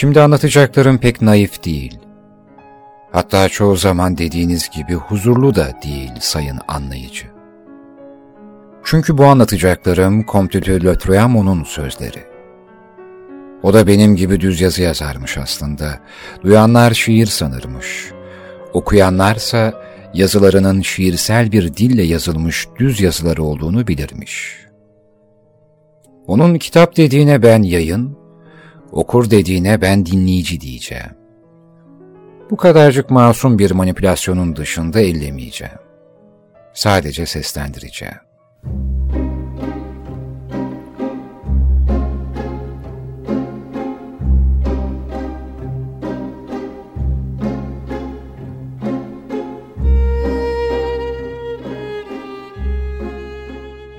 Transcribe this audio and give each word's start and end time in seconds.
Şimdi 0.00 0.20
anlatacaklarım 0.20 0.98
pek 0.98 1.22
naif 1.22 1.64
değil. 1.64 1.98
Hatta 3.12 3.48
çoğu 3.48 3.76
zaman 3.76 4.18
dediğiniz 4.18 4.70
gibi 4.70 4.94
huzurlu 4.94 5.54
da 5.54 5.72
değil 5.84 6.12
sayın 6.20 6.58
anlayıcı. 6.68 7.26
Çünkü 8.84 9.18
bu 9.18 9.24
anlatacaklarım 9.24 10.26
Comte 10.26 10.64
de 10.64 10.76
Lautréamont'un 10.76 11.64
sözleri. 11.64 12.24
O 13.62 13.74
da 13.74 13.86
benim 13.86 14.16
gibi 14.16 14.40
düz 14.40 14.60
yazı 14.60 14.82
yazarmış 14.82 15.38
aslında. 15.38 16.00
Duyanlar 16.42 16.94
şiir 16.94 17.26
sanırmış. 17.26 18.10
Okuyanlarsa 18.72 19.74
yazılarının 20.14 20.80
şiirsel 20.80 21.52
bir 21.52 21.76
dille 21.76 22.02
yazılmış 22.02 22.68
düz 22.78 23.00
yazıları 23.00 23.42
olduğunu 23.42 23.86
bilirmiş. 23.86 24.58
Onun 26.26 26.58
kitap 26.58 26.96
dediğine 26.96 27.42
ben 27.42 27.62
yayın, 27.62 28.19
okur 28.92 29.30
dediğine 29.30 29.80
ben 29.80 30.06
dinleyici 30.06 30.60
diyeceğim. 30.60 31.10
Bu 32.50 32.56
kadarcık 32.56 33.10
masum 33.10 33.58
bir 33.58 33.70
manipülasyonun 33.70 34.56
dışında 34.56 35.00
ellemeyeceğim. 35.00 35.78
Sadece 36.72 37.26
seslendireceğim. 37.26 38.14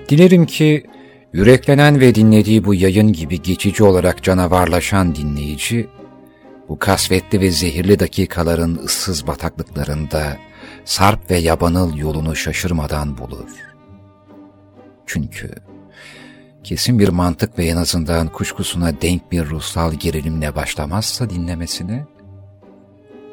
Dilerim 0.09 0.45
ki 0.45 0.83
yüreklenen 1.33 1.99
ve 1.99 2.15
dinlediği 2.15 2.65
bu 2.65 2.75
yayın 2.75 3.13
gibi 3.13 3.41
geçici 3.41 3.83
olarak 3.83 4.23
canavarlaşan 4.23 5.15
dinleyici, 5.15 5.89
bu 6.69 6.79
kasvetli 6.79 7.41
ve 7.41 7.51
zehirli 7.51 7.99
dakikaların 7.99 8.75
ıssız 8.75 9.27
bataklıklarında 9.27 10.37
sarp 10.85 11.31
ve 11.31 11.37
yabanıl 11.37 11.97
yolunu 11.97 12.35
şaşırmadan 12.35 13.17
bulur. 13.17 13.49
Çünkü 15.05 15.51
kesin 16.63 16.99
bir 16.99 17.09
mantık 17.09 17.59
ve 17.59 17.65
en 17.65 17.77
azından 17.77 18.27
kuşkusuna 18.27 19.01
denk 19.01 19.31
bir 19.31 19.45
ruhsal 19.45 19.93
gerilimle 19.93 20.55
başlamazsa 20.55 21.29
dinlemesine, 21.29 22.05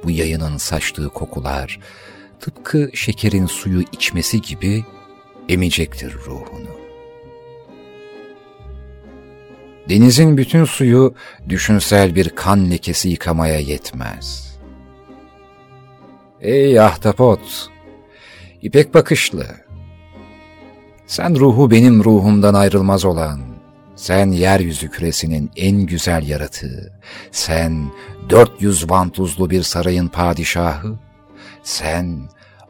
bu 0.05 0.11
yayının 0.11 0.57
saçtığı 0.57 1.09
kokular 1.09 1.81
tıpkı 2.41 2.91
şekerin 2.95 3.47
suyu 3.47 3.85
içmesi 3.93 4.41
gibi 4.41 4.85
emecektir 5.49 6.15
ruhunu. 6.15 6.68
Denizin 9.89 10.37
bütün 10.37 10.65
suyu 10.65 11.15
düşünsel 11.49 12.15
bir 12.15 12.29
kan 12.29 12.71
lekesi 12.71 13.09
yıkamaya 13.09 13.59
yetmez. 13.59 14.57
Ey 16.41 16.81
ahtapot, 16.81 17.69
ipek 18.63 18.95
bakışlı, 18.95 19.47
sen 21.07 21.37
ruhu 21.39 21.71
benim 21.71 22.05
ruhumdan 22.05 22.55
ayrılmaz 22.55 23.05
olan, 23.05 23.41
sen 23.97 24.31
yeryüzü 24.31 24.91
küresinin 24.91 25.51
en 25.57 25.77
güzel 25.81 26.29
yaratığı, 26.29 26.93
sen 27.33 27.91
dört 28.31 28.63
yüz 28.63 28.91
vantuzlu 28.91 29.51
bir 29.51 29.63
sarayın 29.63 30.09
padişahı, 30.09 30.99
sen 31.63 32.21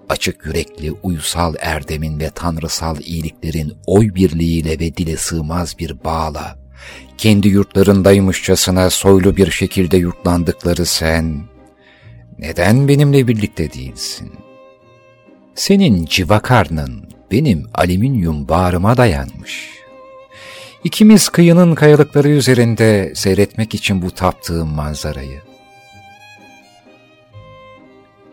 açık 0.09 0.47
yürekli 0.47 0.93
uysal 1.03 1.55
erdemin 1.61 2.21
ve 2.21 2.31
tanrısal 2.31 3.01
iyiliklerin 3.01 3.73
oy 3.87 4.15
birliğiyle 4.15 4.71
ve 4.71 4.97
dile 4.97 5.17
sığmaz 5.17 5.79
bir 5.79 6.05
bağla, 6.05 6.58
kendi 7.19 7.49
yurtlarındaymışçasına 7.49 8.91
soylu 8.91 9.37
bir 9.37 9.51
şekilde 9.51 9.97
yurtlandıkları 9.97 10.87
sen, 10.87 11.41
neden 12.39 12.89
benimle 12.89 13.29
birlikte 13.29 13.73
değilsin? 13.73 14.33
Senin 15.55 16.05
civa 16.05 16.41
karnın 16.41 17.09
benim 17.31 17.67
alüminyum 17.75 18.49
bağrıma 18.49 18.97
dayanmış. 18.97 19.71
İkimiz 20.84 21.28
kıyının 21.28 21.75
kayalıkları 21.75 22.28
üzerinde 22.28 23.12
seyretmek 23.15 23.75
için 23.75 24.03
bu 24.03 24.11
taptığım 24.11 24.69
manzarayı. 24.69 25.41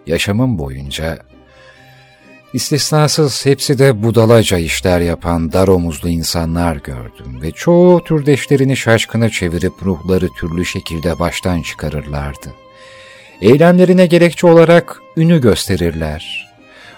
Yaşamım 0.07 0.59
boyunca 0.59 1.19
İstisnasız 2.55 3.45
hepsi 3.45 3.79
de 3.79 4.03
budalaca 4.03 4.57
işler 4.57 4.99
yapan 4.99 5.51
dar 5.51 5.67
omuzlu 5.67 6.09
insanlar 6.09 6.75
gördüm 6.75 7.41
ve 7.41 7.51
çoğu 7.51 8.03
türdeşlerini 8.03 8.77
şaşkına 8.77 9.29
çevirip 9.29 9.73
ruhları 9.83 10.29
türlü 10.29 10.65
şekilde 10.65 11.19
baştan 11.19 11.61
çıkarırlardı. 11.61 12.53
Eylemlerine 13.41 14.05
gerekçe 14.05 14.47
olarak 14.47 15.01
ünü 15.17 15.41
gösterirler. 15.41 16.53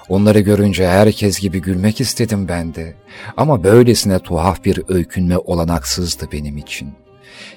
Onları 0.10 0.40
görünce 0.40 0.88
herkes 0.88 1.40
gibi 1.40 1.62
gülmek 1.62 2.02
istedim 2.02 2.48
ben 2.48 2.76
de. 2.76 2.96
Ama 3.38 3.64
böylesine 3.64 4.20
tuhaf 4.20 4.66
bir 4.66 4.82
öykünme 4.88 5.38
olanaksızdı 5.38 6.28
benim 6.32 6.58
için. 6.58 6.94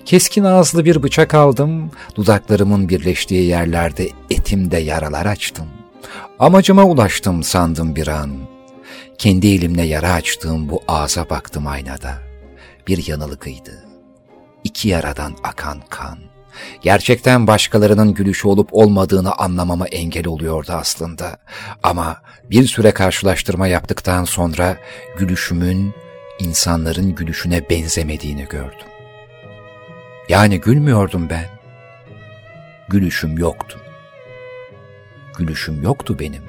Keskin 0.04 0.44
ağızlı 0.44 0.84
bir 0.84 1.02
bıçak 1.02 1.34
aldım, 1.34 1.90
dudaklarımın 2.14 2.88
birleştiği 2.88 3.46
yerlerde 3.46 4.08
etimde 4.30 4.78
yaralar 4.78 5.26
açtım. 5.26 5.66
Amacıma 6.38 6.84
ulaştım 6.84 7.42
sandım 7.42 7.96
bir 7.96 8.08
an. 8.08 8.30
Kendi 9.18 9.46
elimle 9.46 9.82
yara 9.82 10.12
açtığım 10.12 10.68
bu 10.68 10.82
ağza 10.88 11.30
baktım 11.30 11.66
aynada. 11.66 12.18
Bir 12.88 13.06
yanılıkıydı. 13.06 13.84
İki 14.64 14.88
yaradan 14.88 15.36
akan 15.44 15.80
kan. 15.90 16.18
Gerçekten 16.82 17.46
başkalarının 17.46 18.14
gülüşü 18.14 18.48
olup 18.48 18.68
olmadığını 18.72 19.32
anlamama 19.32 19.86
engel 19.86 20.26
oluyordu 20.26 20.72
aslında. 20.72 21.36
Ama 21.82 22.22
bir 22.50 22.66
süre 22.66 22.90
karşılaştırma 22.90 23.66
yaptıktan 23.66 24.24
sonra 24.24 24.76
gülüşümün 25.18 25.94
insanların 26.38 27.14
gülüşüne 27.14 27.70
benzemediğini 27.70 28.44
gördüm. 28.44 28.88
Yani 30.28 30.60
gülmüyordum 30.60 31.30
ben. 31.30 31.48
Gülüşüm 32.88 33.38
yoktu 33.38 33.79
gülüşüm 35.40 35.82
yoktu 35.82 36.16
benim. 36.18 36.42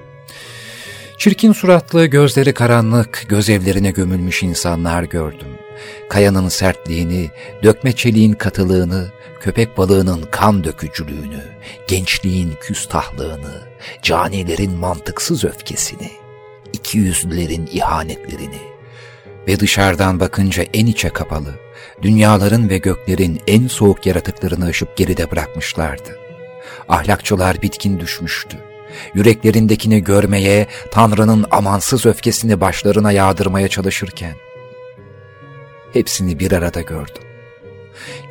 Çirkin 1.17 1.51
suratlı, 1.51 2.05
gözleri 2.05 2.53
karanlık, 2.53 3.25
gözevlerine 3.29 3.91
gömülmüş 3.91 4.43
insanlar 4.43 5.03
gördüm. 5.03 5.47
Kayanın 6.09 6.49
sertliğini, 6.49 7.29
dökme 7.63 7.91
çeliğin 7.91 8.33
katılığını, 8.33 9.11
köpek 9.39 9.77
balığının 9.77 10.23
kan 10.31 10.63
dökücülüğünü, 10.63 11.43
gençliğin 11.87 12.53
küstahlığını, 12.61 13.61
canilerin 14.01 14.71
mantıksız 14.71 15.45
öfkesini, 15.45 16.11
ikiyüzlülerin 16.73 17.69
ihanetlerini 17.71 18.61
ve 19.47 19.59
dışarıdan 19.59 20.19
bakınca 20.19 20.63
en 20.73 20.85
içe 20.85 21.09
kapalı, 21.09 21.55
dünyaların 22.01 22.69
ve 22.69 22.77
göklerin 22.77 23.41
en 23.47 23.67
soğuk 23.67 24.05
yaratıklarını 24.05 24.65
aşıp 24.65 24.97
geride 24.97 25.31
bırakmışlardı. 25.31 26.19
Ahlakçılar 26.89 27.61
bitkin 27.61 27.99
düşmüştü 27.99 28.70
yüreklerindekini 29.13 30.03
görmeye, 30.03 30.67
Tanrı'nın 30.91 31.45
amansız 31.51 32.05
öfkesini 32.05 32.61
başlarına 32.61 33.11
yağdırmaya 33.11 33.67
çalışırken, 33.67 34.35
hepsini 35.93 36.39
bir 36.39 36.51
arada 36.51 36.81
gördüm. 36.81 37.30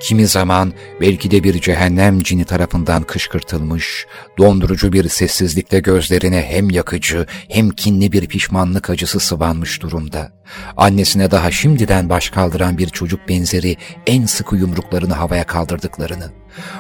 Kimi 0.01 0.27
zaman 0.27 0.73
belki 1.01 1.31
de 1.31 1.45
bir 1.45 1.61
cehennem 1.61 2.21
cini 2.21 2.45
tarafından 2.45 3.03
kışkırtılmış, 3.03 4.07
dondurucu 4.39 4.93
bir 4.93 5.09
sessizlikte 5.09 5.81
gözlerine 5.81 6.43
hem 6.43 6.71
yakıcı 6.71 7.27
hem 7.49 7.71
kinli 7.71 8.13
bir 8.13 8.27
pişmanlık 8.27 8.91
acısı 8.91 9.21
sıvanmış 9.21 9.83
durumda. 9.83 10.33
Annesine 10.77 11.31
daha 11.31 11.51
şimdiden 11.51 12.09
baş 12.09 12.31
kaldıran 12.31 12.79
bir 12.79 12.89
çocuk 12.89 13.29
benzeri 13.29 13.77
en 14.07 14.27
sıkı 14.27 14.57
yumruklarını 14.57 15.15
havaya 15.15 15.47
kaldırdıklarını, 15.47 16.33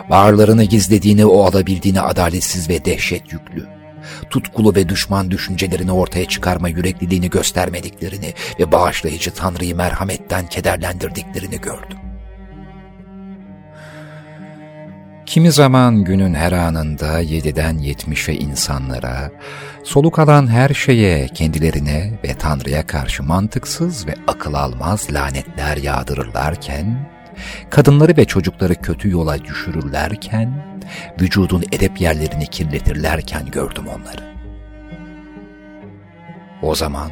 varlarını 0.09 0.65
gizlediğini 0.65 1.26
o 1.26 1.44
alabildiğini 1.44 2.00
adaletsiz 2.00 2.69
ve 2.69 2.85
dehşet 2.85 3.32
yüklü 3.32 3.81
tutkulu 4.31 4.75
ve 4.75 4.88
düşman 4.88 5.31
düşüncelerini 5.31 5.93
ortaya 5.93 6.25
çıkarma 6.25 6.69
yürekliliğini 6.69 7.31
göstermediklerini 7.31 8.35
ve 8.61 8.73
bağışlayıcı 8.73 9.31
Tanrı'yı 9.31 9.76
merhametten 9.76 10.47
kederlendirdiklerini 10.47 11.61
gördüm. 11.61 12.00
Kimi 15.31 15.53
zaman 15.53 16.05
günün 16.05 16.35
her 16.35 16.53
anında 16.53 17.21
yediden 17.21 17.79
yetmişe 17.79 18.35
insanlara, 18.35 19.31
soluk 19.85 20.19
alan 20.19 20.47
her 20.47 20.69
şeye, 20.69 21.29
kendilerine 21.29 22.19
ve 22.25 22.35
Tanrı'ya 22.35 22.87
karşı 22.87 23.23
mantıksız 23.23 24.06
ve 24.06 24.15
akıl 24.27 24.55
almaz 24.55 25.12
lanetler 25.12 25.77
yağdırırlarken, 25.77 27.11
kadınları 27.71 28.17
ve 28.17 28.25
çocukları 28.25 28.75
kötü 28.75 29.11
yola 29.11 29.44
düşürürlerken, 29.44 30.81
vücudun 31.21 31.65
edep 31.73 32.00
yerlerini 32.00 32.47
kirletirlerken 32.47 33.47
gördüm 33.47 33.85
onları. 33.87 34.35
O 36.62 36.75
zaman 36.75 37.11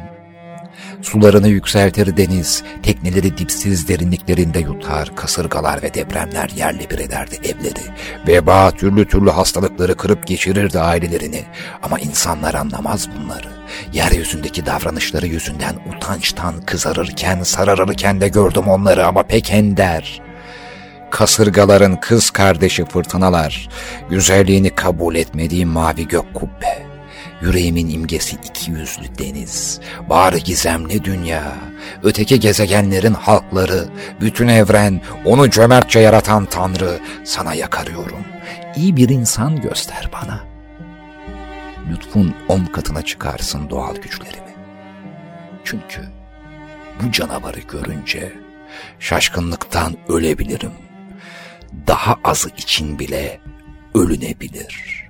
Sularını 1.01 1.47
yükseltir 1.47 2.17
deniz, 2.17 2.63
tekneleri 2.83 3.37
dipsiz 3.37 3.87
derinliklerinde 3.87 4.59
yutar, 4.59 5.15
kasırgalar 5.15 5.83
ve 5.83 5.93
depremler 5.93 6.49
yerle 6.49 6.89
bir 6.89 6.99
ederdi 6.99 7.35
evleri. 7.43 7.83
Veba 8.27 8.71
türlü 8.71 9.07
türlü 9.07 9.29
hastalıkları 9.29 9.97
kırıp 9.97 10.27
geçirirdi 10.27 10.79
ailelerini. 10.79 11.43
Ama 11.83 11.99
insanlar 11.99 12.53
anlamaz 12.53 13.09
bunları. 13.17 13.47
Yeryüzündeki 13.93 14.65
davranışları 14.65 15.27
yüzünden 15.27 15.75
utançtan 15.95 16.61
kızarırken, 16.61 17.43
sararırken 17.43 18.21
de 18.21 18.27
gördüm 18.27 18.67
onları 18.67 19.07
ama 19.07 19.23
pek 19.23 19.51
ender. 19.51 20.21
Kasırgaların 21.11 21.99
kız 21.99 22.29
kardeşi 22.29 22.85
fırtınalar, 22.85 23.69
güzelliğini 24.09 24.69
kabul 24.69 25.15
etmediğim 25.15 25.69
mavi 25.69 26.07
gök 26.07 26.33
kubbe 26.33 26.88
Yüreğimin 27.41 27.89
imgesi 27.89 28.37
iki 28.49 28.71
yüzlü 28.71 29.17
deniz, 29.17 29.79
var 30.07 30.33
gizemli 30.33 31.03
dünya, 31.03 31.53
öteki 32.03 32.39
gezegenlerin 32.39 33.13
halkları, 33.13 33.87
bütün 34.21 34.47
evren, 34.47 35.01
onu 35.25 35.49
cömertçe 35.49 35.99
yaratan 35.99 36.45
Tanrı, 36.45 36.99
sana 37.23 37.53
yakarıyorum. 37.53 38.25
İyi 38.75 38.97
bir 38.97 39.09
insan 39.09 39.61
göster 39.61 40.09
bana. 40.13 40.43
Lütfun 41.89 42.35
on 42.47 42.65
katına 42.65 43.01
çıkarsın 43.01 43.69
doğal 43.69 43.95
güçlerimi. 43.95 44.55
Çünkü 45.63 46.01
bu 47.01 47.11
canavarı 47.11 47.59
görünce 47.59 48.33
şaşkınlıktan 48.99 49.95
ölebilirim. 50.07 50.73
Daha 51.87 52.15
azı 52.23 52.49
için 52.49 52.99
bile 52.99 53.39
ölünebilir.'' 53.95 55.09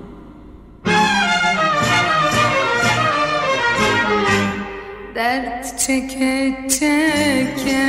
çeke 5.91 6.55
çeke. 6.69 7.87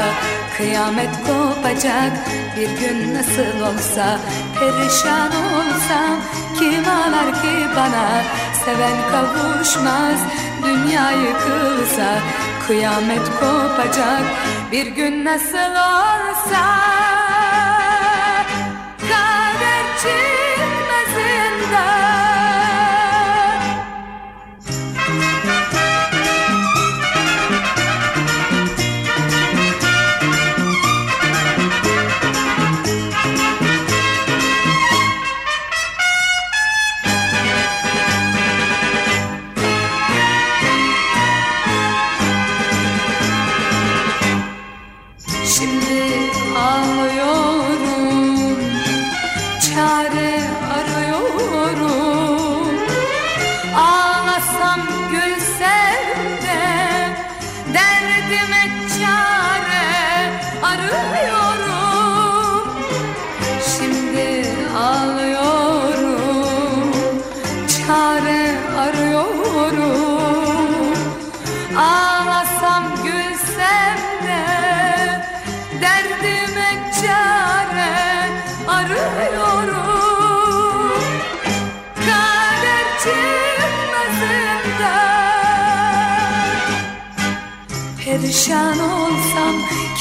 Kıyamet 0.57 1.09
kopacak 1.27 2.11
bir 2.57 2.69
gün 2.79 3.15
nasıl 3.15 3.61
olsa. 3.61 4.19
Perişan 4.59 5.31
olsam 5.31 6.17
kim 6.59 6.89
ağlar 6.89 7.41
ki 7.41 7.67
bana? 7.75 8.21
Seven 8.65 8.97
kavuşmaz 9.11 10.19
dünya 10.63 11.11
yıkılsa 11.11 12.19
Kıyamet 12.67 13.25
kopacak 13.39 14.23
bir 14.71 14.87
gün 14.87 15.25
nasıl 15.25 15.71
olsa 15.71 16.94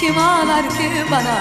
kim 0.04 0.18
ağlar 0.18 0.68
ki 0.68 0.90
bana? 1.10 1.38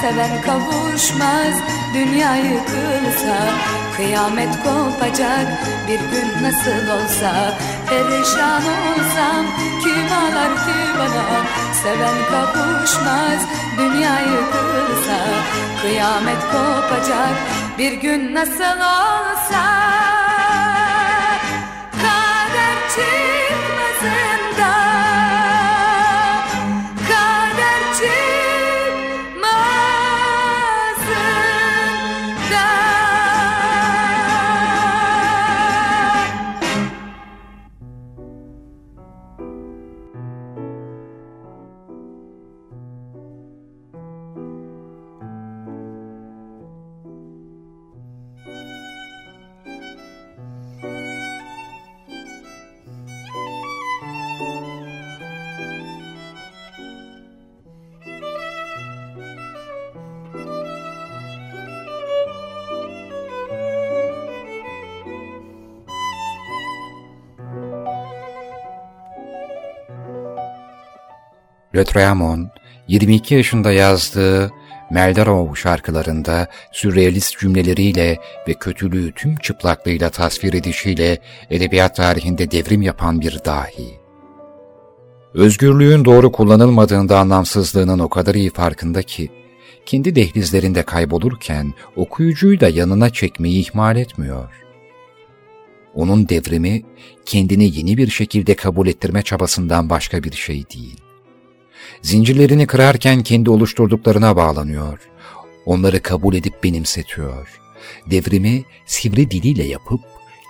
Seven 0.00 0.42
kavuşmaz 0.42 1.54
dünya 1.94 2.36
yıkılsa 2.36 3.38
Kıyamet 3.96 4.48
kopacak 4.62 5.46
bir 5.88 5.98
gün 5.98 6.28
nasıl 6.42 6.84
olsa. 6.96 7.54
Perişan 7.88 8.62
olsam 8.62 9.46
kim 9.82 10.06
ağlar 10.20 10.54
ki 10.54 10.78
bana? 10.98 11.26
Seven 11.82 12.18
kavuşmaz 12.30 13.40
dünya 13.78 14.20
yıkılsa 14.20 15.18
Kıyamet 15.82 16.42
kopacak 16.52 17.34
bir 17.78 17.92
gün 17.92 18.34
nasıl 18.34 18.80
olsa 18.80 20.17
Le 71.78 71.84
Tremont, 71.84 72.50
22 72.88 73.34
yaşında 73.34 73.72
yazdığı 73.72 74.50
Meldarov 74.90 75.54
şarkılarında 75.54 76.48
sürrealist 76.72 77.38
cümleleriyle 77.38 78.18
ve 78.48 78.54
kötülüğü 78.54 79.12
tüm 79.12 79.36
çıplaklığıyla 79.36 80.10
tasvir 80.10 80.54
edişiyle 80.54 81.18
edebiyat 81.50 81.96
tarihinde 81.96 82.50
devrim 82.50 82.82
yapan 82.82 83.20
bir 83.20 83.44
dahi. 83.44 83.98
Özgürlüğün 85.34 86.04
doğru 86.04 86.32
kullanılmadığında 86.32 87.18
anlamsızlığının 87.18 87.98
o 87.98 88.08
kadar 88.08 88.34
iyi 88.34 88.50
farkında 88.50 89.02
ki, 89.02 89.28
kendi 89.86 90.14
dehlizlerinde 90.14 90.82
kaybolurken 90.82 91.74
okuyucuyu 91.96 92.60
da 92.60 92.68
yanına 92.68 93.10
çekmeyi 93.10 93.60
ihmal 93.60 93.96
etmiyor. 93.96 94.64
Onun 95.94 96.28
devrimi, 96.28 96.82
kendini 97.26 97.76
yeni 97.78 97.96
bir 97.96 98.08
şekilde 98.08 98.54
kabul 98.54 98.86
ettirme 98.86 99.22
çabasından 99.22 99.90
başka 99.90 100.22
bir 100.22 100.32
şey 100.32 100.64
değil 100.70 101.07
zincirlerini 102.02 102.66
kırarken 102.66 103.22
kendi 103.22 103.50
oluşturduklarına 103.50 104.36
bağlanıyor. 104.36 104.98
Onları 105.66 106.02
kabul 106.02 106.34
edip 106.34 106.64
benimsetiyor. 106.64 107.60
Devrimi 108.06 108.64
sivri 108.86 109.30
diliyle 109.30 109.64
yapıp, 109.64 110.00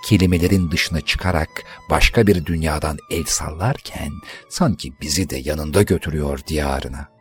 kelimelerin 0.06 0.70
dışına 0.70 1.00
çıkarak 1.00 1.48
başka 1.90 2.26
bir 2.26 2.46
dünyadan 2.46 2.98
el 3.10 3.24
sallarken 3.24 4.12
sanki 4.48 4.92
bizi 5.00 5.30
de 5.30 5.36
yanında 5.36 5.82
götürüyor 5.82 6.40
diyarına. 6.48 7.17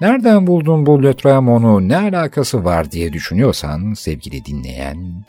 Nereden 0.00 0.46
buldun 0.46 0.86
bu 0.86 1.02
Lötremon'u, 1.02 1.88
ne 1.88 1.96
alakası 1.96 2.64
var 2.64 2.92
diye 2.92 3.12
düşünüyorsan 3.12 3.94
sevgili 3.94 4.44
dinleyen, 4.44 5.24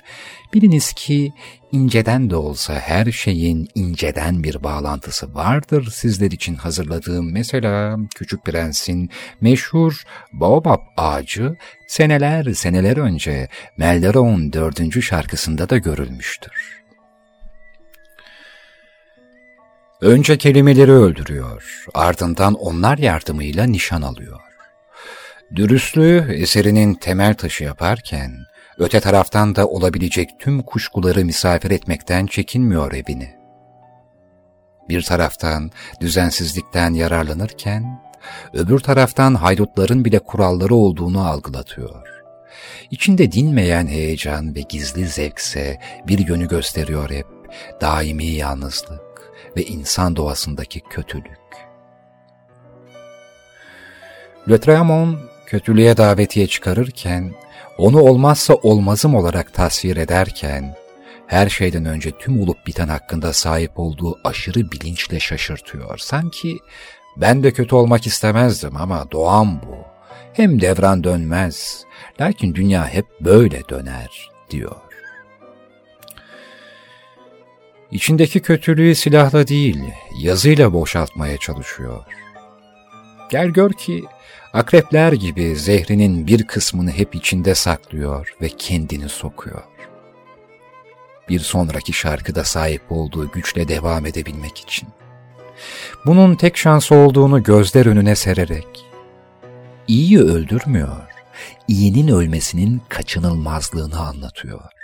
biliniz 0.54 0.94
ki 0.94 1.34
inceden 1.72 2.30
de 2.30 2.36
olsa 2.36 2.74
her 2.74 3.12
şeyin 3.12 3.68
inceden 3.76 4.44
bir 4.44 4.64
bağlantısı 4.64 5.36
vardır 5.36 5.92
sizler 5.94 6.32
için 6.32 6.56
hazırladığım 6.56 7.32
mesela 7.32 7.98
Küçük 8.16 8.46
Prens'in 8.46 9.10
meşhur 9.42 10.04
Baobab 10.34 10.82
ağacı 10.98 11.56
seneler 11.88 12.54
seneler 12.54 12.98
önce 12.98 13.48
Melderon 13.78 14.54
dördüncü 14.54 15.02
şarkısında 15.02 15.70
da 15.70 15.78
görülmüştür. 15.78 16.82
Önce 20.02 20.38
kelimeleri 20.38 20.92
öldürüyor, 20.92 21.86
ardından 21.94 22.54
onlar 22.54 22.98
yardımıyla 22.98 23.64
nişan 23.64 24.02
alıyor. 24.02 24.51
Dürüstlüğü 25.56 26.34
eserinin 26.34 26.94
temel 26.94 27.34
taşı 27.34 27.64
yaparken, 27.64 28.32
öte 28.78 29.00
taraftan 29.00 29.56
da 29.56 29.68
olabilecek 29.68 30.30
tüm 30.40 30.62
kuşkuları 30.62 31.26
misafir 31.26 31.72
etmekten 31.72 32.26
çekinmiyor 32.26 32.94
evini. 32.94 33.36
Bir 34.90 35.02
taraftan 35.02 35.72
düzensizlikten 36.02 36.94
yararlanırken, 36.94 38.02
öbür 38.54 38.80
taraftan 38.80 39.36
haydutların 39.36 40.06
bile 40.06 40.20
kuralları 40.20 40.76
olduğunu 40.76 41.28
algılatıyor. 41.28 42.08
İçinde 42.92 43.32
dinmeyen 43.32 43.88
heyecan 43.88 44.56
ve 44.56 44.62
gizli 44.62 45.08
zevkse 45.08 45.80
bir 46.08 46.28
yönü 46.28 46.48
gösteriyor 46.48 47.10
hep, 47.10 47.28
daimi 47.82 48.26
yalnızlık 48.26 49.32
ve 49.58 49.64
insan 49.64 50.16
doğasındaki 50.16 50.80
kötülük. 50.80 51.42
Le 54.50 54.60
Tremont 54.60 55.31
kötülüğe 55.52 55.98
davetiye 55.98 56.48
çıkarırken, 56.48 57.34
onu 57.78 58.02
olmazsa 58.02 58.54
olmazım 58.54 59.16
olarak 59.16 59.54
tasvir 59.54 59.98
ederken, 59.98 60.76
her 61.28 61.50
şeyden 61.50 61.86
önce 61.86 62.12
tüm 62.12 62.42
olup 62.42 62.68
biten 62.68 62.88
hakkında 62.88 63.34
sahip 63.34 63.72
olduğu 63.76 64.20
aşırı 64.24 64.72
bilinçle 64.72 65.20
şaşırtıyor. 65.20 65.98
Sanki 65.98 66.58
ben 67.18 67.44
de 67.44 67.52
kötü 67.52 67.76
olmak 67.76 68.08
istemezdim 68.08 68.78
ama 68.78 69.12
doğam 69.12 69.62
bu. 69.62 69.76
Hem 70.34 70.62
devran 70.62 71.04
dönmez, 71.04 71.86
lakin 72.22 72.56
dünya 72.56 72.88
hep 72.88 73.06
böyle 73.22 73.70
döner, 73.70 74.30
diyor. 74.50 74.76
İçindeki 77.92 78.40
kötülüğü 78.40 78.96
silahla 78.96 79.48
değil, 79.48 79.80
yazıyla 80.20 80.74
boşaltmaya 80.74 81.38
çalışıyor. 81.38 82.06
Gel 83.32 83.48
gör 83.48 83.72
ki 83.72 84.04
Akrepler 84.54 85.14
gibi 85.14 85.56
zehrinin 85.56 86.28
bir 86.28 86.44
kısmını 86.44 86.92
hep 86.92 87.16
içinde 87.16 87.56
saklıyor 87.56 88.36
ve 88.42 88.50
kendini 88.50 89.10
sokuyor. 89.10 89.64
Bir 91.30 91.40
sonraki 91.40 91.94
şarkıda 91.94 92.44
sahip 92.44 92.82
olduğu 92.90 93.32
güçle 93.32 93.68
devam 93.68 94.06
edebilmek 94.06 94.58
için. 94.58 94.90
Bunun 96.06 96.36
tek 96.36 96.58
şansı 96.58 96.96
olduğunu 96.96 97.44
gözler 97.44 97.86
önüne 97.86 98.16
sererek, 98.16 98.86
iyiyi 99.88 100.20
öldürmüyor, 100.20 100.98
iyinin 101.68 102.08
ölmesinin 102.08 102.82
kaçınılmazlığını 102.90 104.00
anlatıyor. 104.00 104.81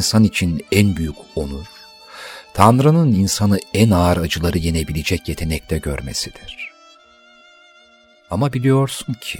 İnsan 0.00 0.24
için 0.24 0.66
en 0.72 0.96
büyük 0.96 1.16
onur, 1.36 1.66
Tanrı'nın 2.54 3.12
insanı 3.12 3.58
en 3.74 3.90
ağır 3.90 4.16
acıları 4.16 4.58
yenebilecek 4.58 5.28
yetenekte 5.28 5.78
görmesidir. 5.78 6.70
Ama 8.30 8.52
biliyorsun 8.52 9.16
ki, 9.20 9.38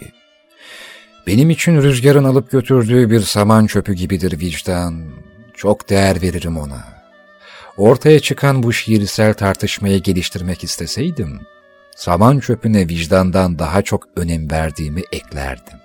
benim 1.27 1.51
için 1.51 1.83
rüzgarın 1.83 2.25
alıp 2.25 2.51
götürdüğü 2.51 3.11
bir 3.11 3.21
saman 3.21 3.67
çöpü 3.67 3.93
gibidir 3.95 4.41
vicdan. 4.41 5.05
Çok 5.55 5.91
değer 5.91 6.23
veririm 6.23 6.59
ona. 6.59 6.85
Ortaya 7.77 8.21
çıkan 8.21 8.63
bu 8.63 8.73
şiirsel 8.73 9.35
tartışmayı 9.35 10.03
geliştirmek 10.03 10.65
isteseydim, 10.65 11.41
saman 11.97 12.39
çöpüne 12.39 12.89
vicdandan 12.89 13.59
daha 13.59 13.83
çok 13.83 14.09
önem 14.17 14.51
verdiğimi 14.51 15.03
eklerdim. 15.13 15.79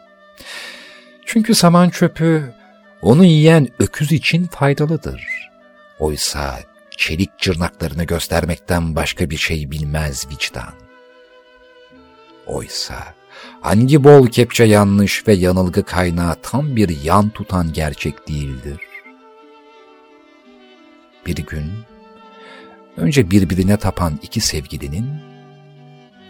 Çünkü 1.26 1.56
saman 1.56 1.90
çöpü 1.90 2.54
onu 3.02 3.26
yiyen 3.26 3.68
öküz 3.80 4.12
için 4.12 4.48
faydalıdır. 4.48 5.50
Oysa 6.00 6.60
çelik 6.98 7.38
cırnaklarını 7.38 8.04
göstermekten 8.04 8.96
başka 8.96 9.30
bir 9.30 9.38
şey 9.38 9.72
bilmez 9.72 10.28
vicdan. 10.30 10.74
Oysa 12.48 12.96
hangi 13.62 14.04
bol 14.04 14.28
kepçe 14.28 14.64
yanlış 14.64 15.28
ve 15.28 15.34
yanılgı 15.34 15.84
kaynağı 15.84 16.36
tam 16.42 16.76
bir 16.76 17.04
yan 17.04 17.30
tutan 17.30 17.74
gerçek 17.74 18.28
değildir. 18.28 18.80
Bir 21.26 21.36
gün 21.36 21.72
önce 22.98 23.32
birbirine 23.32 23.78
tapan 23.78 24.20
iki 24.24 24.42
sevgilinin 24.42 25.35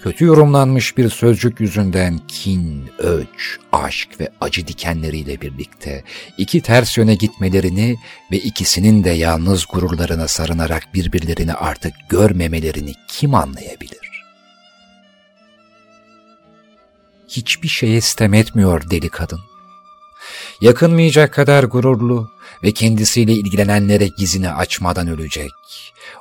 kötü 0.06 0.26
yorumlanmış 0.26 0.98
bir 0.98 1.10
sözcük 1.10 1.60
yüzünden 1.60 2.20
kin, 2.28 2.92
öç, 2.98 3.60
aşk 3.72 4.20
ve 4.20 4.30
acı 4.42 4.68
dikenleriyle 4.68 5.42
birlikte 5.42 6.04
iki 6.38 6.62
ters 6.62 6.98
yöne 6.98 7.16
gitmelerini 7.16 7.98
ve 8.32 8.38
ikisinin 8.38 9.04
de 9.04 9.10
yalnız 9.10 9.66
gururlarına 9.72 10.28
sarınarak 10.28 10.94
birbirlerini 10.94 11.54
artık 11.54 11.94
görmemelerini 12.10 12.94
kim 13.08 13.36
anlayabilir? 13.36 14.24
Hiçbir 17.28 17.68
şeye 17.68 18.02
sitem 18.02 18.34
etmiyor 18.34 18.90
deli 18.90 19.10
kadın. 19.10 19.40
Yakınmayacak 20.62 21.34
kadar 21.34 21.64
gururlu 21.64 22.30
ve 22.64 22.72
kendisiyle 22.72 23.34
ilgilenenlere 23.34 24.08
gizini 24.08 24.50
açmadan 24.50 25.08
ölecek. 25.08 25.52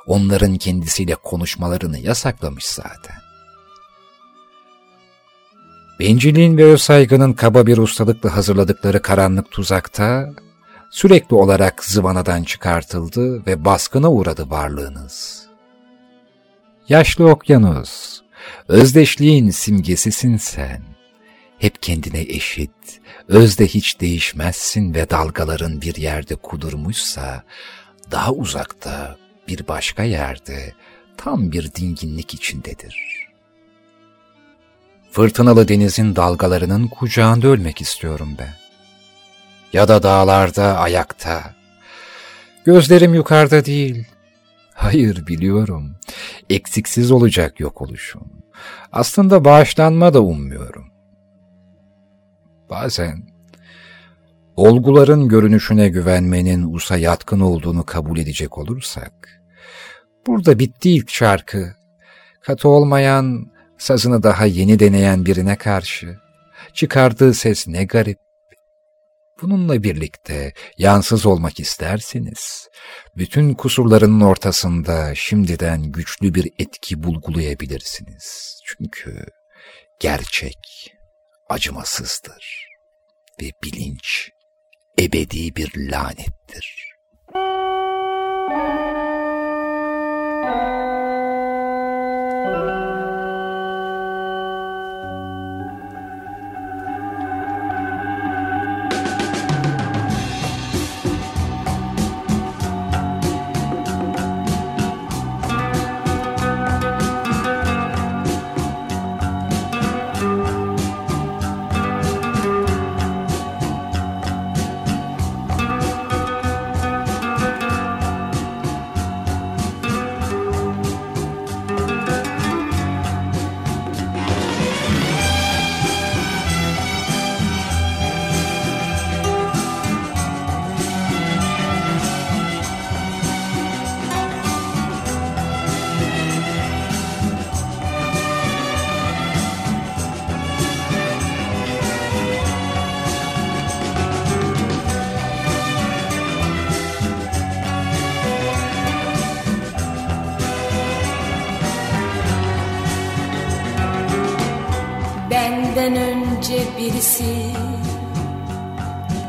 Onların 0.05 0.57
kendisiyle 0.57 1.15
konuşmalarını 1.15 1.99
yasaklamış 1.99 2.65
zaten. 2.65 3.24
Bencilliğin 5.99 6.57
ve 6.57 6.77
saygının 6.77 7.33
kaba 7.33 7.67
bir 7.67 7.77
ustalıkla 7.77 8.35
hazırladıkları 8.35 9.01
karanlık 9.01 9.51
tuzakta 9.51 10.33
sürekli 10.91 11.35
olarak 11.35 11.83
zıvanadan 11.83 12.43
çıkartıldı 12.43 13.45
ve 13.45 13.65
baskına 13.65 14.11
uğradı 14.11 14.49
varlığınız. 14.49 15.45
Yaşlı 16.89 17.29
okyanus, 17.29 18.21
özdeşliğin 18.67 19.49
simgesisin 19.49 20.37
sen. 20.37 20.83
Hep 21.59 21.81
kendine 21.81 22.21
eşit, 22.21 23.01
özde 23.27 23.67
hiç 23.67 24.01
değişmezsin 24.01 24.93
ve 24.93 25.09
dalgaların 25.09 25.81
bir 25.81 25.95
yerde 25.95 26.35
kudurmuşsa, 26.35 27.43
daha 28.11 28.31
uzakta 28.31 29.17
bir 29.47 29.67
başka 29.67 30.03
yerde 30.03 30.73
tam 31.17 31.51
bir 31.51 31.73
dinginlik 31.73 32.33
içindedir.'' 32.33 33.24
Fırtınalı 35.15 35.67
denizin 35.67 36.15
dalgalarının 36.15 36.87
kucağında 36.87 37.47
ölmek 37.47 37.81
istiyorum 37.81 38.35
ben. 38.39 38.53
Ya 39.73 39.87
da 39.87 40.03
dağlarda 40.03 40.77
ayakta. 40.77 41.53
Gözlerim 42.65 43.13
yukarıda 43.13 43.65
değil. 43.65 44.07
Hayır 44.73 45.27
biliyorum. 45.27 45.95
Eksiksiz 46.49 47.11
olacak 47.11 47.59
yok 47.59 47.81
oluşum. 47.81 48.23
Aslında 48.91 49.45
bağışlanma 49.45 50.13
da 50.13 50.21
ummuyorum. 50.21 50.91
Bazen 52.69 53.23
olguların 54.55 55.27
görünüşüne 55.27 55.89
güvenmenin 55.89 56.73
usa 56.73 56.97
yatkın 56.97 57.39
olduğunu 57.39 57.85
kabul 57.85 58.17
edecek 58.17 58.57
olursak, 58.57 59.41
burada 60.27 60.59
bitti 60.59 60.91
ilk 60.91 61.09
şarkı. 61.09 61.75
Katı 62.41 62.69
olmayan, 62.69 63.54
sazını 63.85 64.23
daha 64.23 64.45
yeni 64.45 64.79
deneyen 64.79 65.25
birine 65.25 65.55
karşı 65.55 66.19
çıkardığı 66.73 67.33
ses 67.33 67.67
ne 67.67 67.85
garip. 67.85 68.17
Bununla 69.41 69.83
birlikte 69.83 70.53
yansız 70.77 71.25
olmak 71.25 71.59
isterseniz, 71.59 72.69
bütün 73.17 73.53
kusurlarının 73.53 74.21
ortasında 74.21 75.15
şimdiden 75.15 75.83
güçlü 75.83 76.33
bir 76.33 76.51
etki 76.59 77.03
bulgulayabilirsiniz. 77.03 78.59
Çünkü 78.65 79.25
gerçek 79.99 80.57
acımasızdır 81.49 82.67
ve 83.41 83.51
bilinç 83.63 84.29
ebedi 84.99 85.55
bir 85.55 85.91
lanettir. 85.91 86.94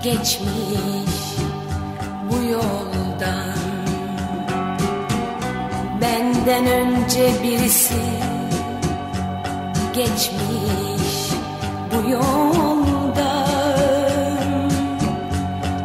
Geçmiş 0.06 1.16
bu 2.30 2.44
yoldan. 2.52 3.56
Benden 6.00 6.66
önce 6.66 7.32
birisi 7.42 7.94
geçmiş 9.94 11.32
bu 11.92 12.10
yoldan. 12.10 13.46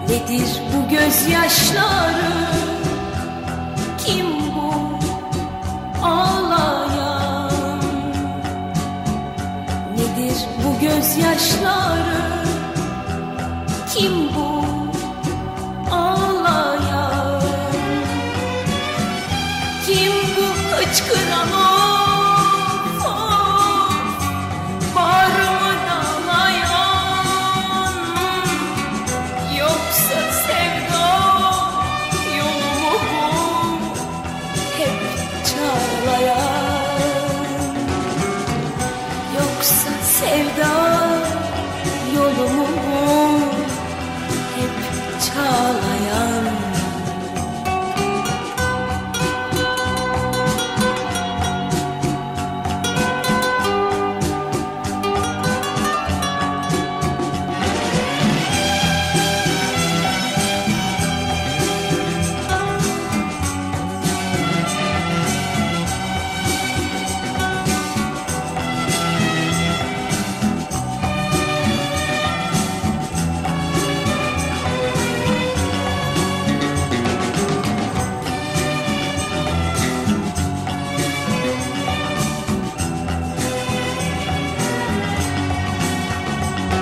Nedir 0.10 0.62
bu 0.74 0.90
gözyaşları? 0.90 2.32
Kim 4.06 4.28
bu 4.56 4.74
ağlayan? 6.06 7.52
Nedir 9.98 10.46
bu 10.64 10.80
gözyaşları 10.82 12.41
kim 13.94 14.30
bu 14.36 14.66
ağlayan? 15.96 17.42
Kim 19.86 20.14
bu 20.38 20.76
hıçkıran 20.76 21.31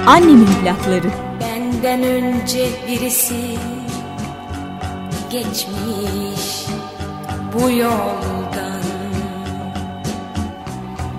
Annemin 0.09 0.47
plakları. 0.63 1.11
Benden 1.41 2.03
önce 2.03 2.67
birisi 2.87 3.35
geçmiş 5.29 6.65
bu 7.53 7.69
yoldan 7.69 8.81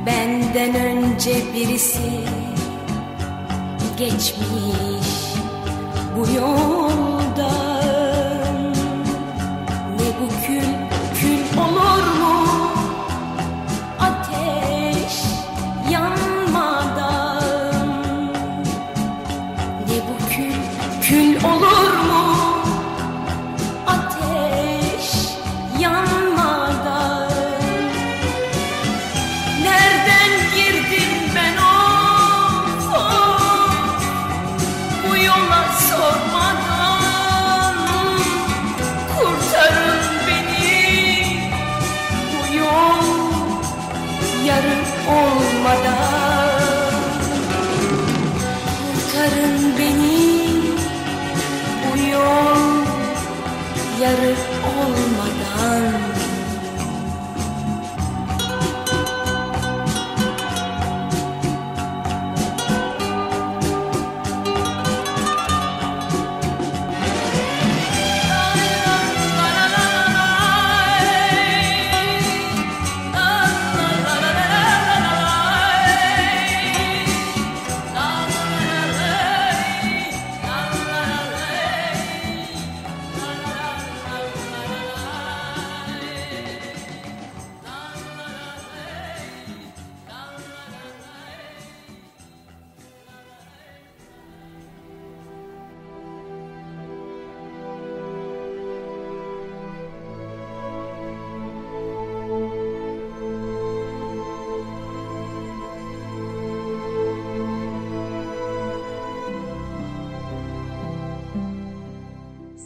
Benden 0.06 0.74
önce 0.74 1.34
birisi 1.54 2.10
geçmiş 3.98 4.89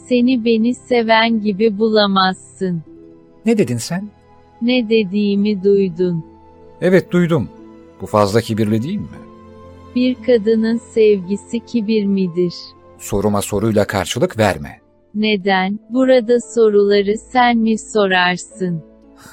Seni 0.09 0.45
beni 0.45 0.73
seven 0.73 1.41
gibi 1.41 1.77
bulamazsın. 1.77 2.83
Ne 3.45 3.57
dedin 3.57 3.77
sen? 3.77 4.09
Ne 4.61 4.89
dediğimi 4.89 5.63
duydun. 5.63 6.25
Evet 6.81 7.11
duydum. 7.11 7.49
Bu 8.01 8.05
fazla 8.05 8.41
kibirli 8.41 8.83
değil 8.83 8.99
mi? 8.99 9.07
Bir 9.95 10.15
kadının 10.25 10.77
sevgisi 10.93 11.59
kibir 11.59 12.05
midir? 12.05 12.53
Soruma 12.97 13.41
soruyla 13.41 13.87
karşılık 13.87 14.37
verme. 14.37 14.79
Neden? 15.15 15.79
Burada 15.89 16.41
soruları 16.41 17.17
sen 17.17 17.57
mi 17.57 17.77
sorarsın? 17.77 18.83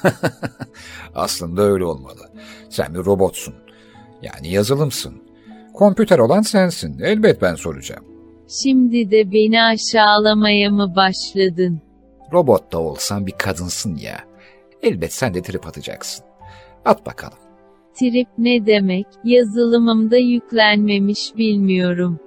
Aslında 1.15 1.61
öyle 1.61 1.85
olmalı. 1.85 2.29
Sen 2.69 2.93
bir 2.93 2.99
robotsun. 2.99 3.53
Yani 4.21 4.51
yazılımsın. 4.51 5.13
Kompüter 5.73 6.19
olan 6.19 6.41
sensin. 6.41 6.99
Elbet 6.99 7.41
ben 7.41 7.55
soracağım. 7.55 8.03
Şimdi 8.47 9.11
de 9.11 9.31
beni 9.31 9.61
aşağılamaya 9.63 10.69
mı 10.69 10.93
başladın? 10.95 11.81
Robot 12.33 12.71
da 12.73 12.79
olsan 12.79 13.27
bir 13.27 13.31
kadınsın 13.31 13.95
ya. 13.95 14.19
Elbet 14.83 15.13
sen 15.13 15.33
de 15.33 15.41
trip 15.41 15.67
atacaksın. 15.67 16.25
At 16.85 17.05
bakalım. 17.05 17.37
Trip 17.99 18.27
ne 18.37 18.65
demek? 18.65 19.05
Yazılımımda 19.23 20.17
yüklenmemiş 20.17 21.35
bilmiyorum. 21.37 22.19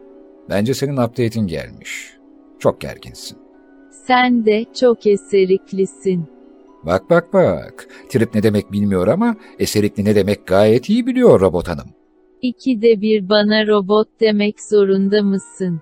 Bence 0.48 0.74
senin 0.74 0.96
update'in 0.96 1.46
gelmiş. 1.46 2.12
Çok 2.58 2.80
gerginsin. 2.80 3.38
Sen 4.06 4.46
de 4.46 4.64
çok 4.74 5.06
eseriklisin. 5.06 6.24
Bak 6.82 7.10
bak 7.10 7.32
bak. 7.32 7.88
Trip 8.08 8.34
ne 8.34 8.42
demek 8.42 8.72
bilmiyor 8.72 9.06
ama 9.08 9.36
eserikli 9.58 10.04
ne 10.04 10.14
demek 10.14 10.46
gayet 10.46 10.88
iyi 10.88 11.06
biliyor 11.06 11.40
robot 11.40 11.68
hanım. 11.68 11.86
İkide 12.42 13.00
bir 13.00 13.28
bana 13.28 13.66
robot 13.66 14.08
demek 14.20 14.60
zorunda 14.70 15.22
mısın? 15.22 15.80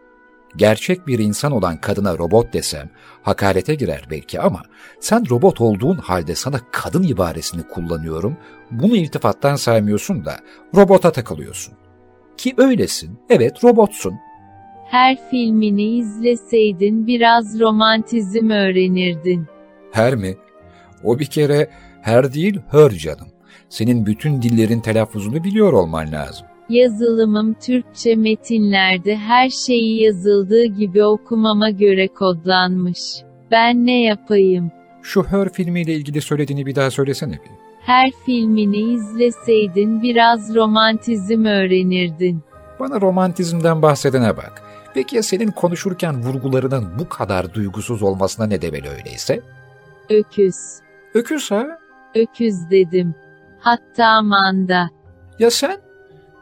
Gerçek 0.56 1.06
bir 1.06 1.18
insan 1.18 1.52
olan 1.52 1.76
kadına 1.76 2.18
robot 2.18 2.52
desem 2.52 2.90
hakarete 3.22 3.74
girer 3.74 4.06
belki 4.10 4.40
ama 4.40 4.62
sen 5.00 5.30
robot 5.30 5.60
olduğun 5.60 5.96
halde 5.96 6.34
sana 6.34 6.60
kadın 6.72 7.02
ibaresini 7.02 7.62
kullanıyorum. 7.62 8.36
Bunu 8.70 8.96
iltifattan 8.96 9.56
saymıyorsun 9.56 10.24
da 10.24 10.36
robota 10.76 11.12
takılıyorsun. 11.12 11.74
Ki 12.36 12.54
öylesin. 12.58 13.18
Evet 13.30 13.64
robotsun. 13.64 14.14
Her 14.90 15.30
filmini 15.30 15.98
izleseydin 15.98 17.06
biraz 17.06 17.60
romantizm 17.60 18.50
öğrenirdin. 18.50 19.46
Her 19.92 20.14
mi? 20.14 20.36
O 21.04 21.18
bir 21.18 21.26
kere 21.26 21.70
her 22.02 22.34
değil 22.34 22.60
hör 22.70 22.90
canım. 22.90 23.28
Senin 23.68 24.06
bütün 24.06 24.42
dillerin 24.42 24.80
telaffuzunu 24.80 25.44
biliyor 25.44 25.72
olman 25.72 26.12
lazım. 26.12 26.46
Yazılımım 26.68 27.54
Türkçe 27.54 28.16
metinlerde 28.16 29.16
her 29.16 29.50
şeyi 29.50 30.02
yazıldığı 30.02 30.64
gibi 30.64 31.04
okumama 31.04 31.70
göre 31.70 32.08
kodlanmış. 32.08 33.00
Ben 33.50 33.86
ne 33.86 34.02
yapayım? 34.02 34.70
Şu 35.02 35.24
Her 35.24 35.52
filmiyle 35.52 35.94
ilgili 35.94 36.20
söylediğini 36.20 36.66
bir 36.66 36.74
daha 36.74 36.90
söylesene 36.90 37.32
bir. 37.32 37.50
Her 37.80 38.10
filmini 38.26 38.78
izleseydin 38.78 40.02
biraz 40.02 40.54
romantizm 40.54 41.44
öğrenirdin. 41.44 42.42
Bana 42.80 43.00
romantizmden 43.00 43.82
bahsedene 43.82 44.36
bak. 44.36 44.62
Peki 44.94 45.16
ya 45.16 45.22
senin 45.22 45.50
konuşurken 45.50 46.22
vurgularının 46.22 46.98
bu 46.98 47.08
kadar 47.08 47.54
duygusuz 47.54 48.02
olmasına 48.02 48.46
ne 48.46 48.62
demeli 48.62 48.88
öyleyse? 48.88 49.40
Öküz. 50.10 50.54
Öküz 51.14 51.50
ha? 51.50 51.78
Öküz 52.14 52.54
dedim. 52.70 53.14
Hatta 53.60 54.22
manda. 54.22 54.90
Ya 55.38 55.50
sen? 55.50 55.83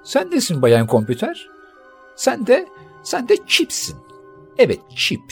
Sen 0.04 0.30
nesin 0.30 0.62
bayan 0.62 0.86
kompüter? 0.86 1.48
Sen 2.16 2.46
de, 2.46 2.66
sen 3.02 3.28
de 3.28 3.36
çipsin. 3.46 3.96
Evet 4.58 4.80
çip. 4.96 5.22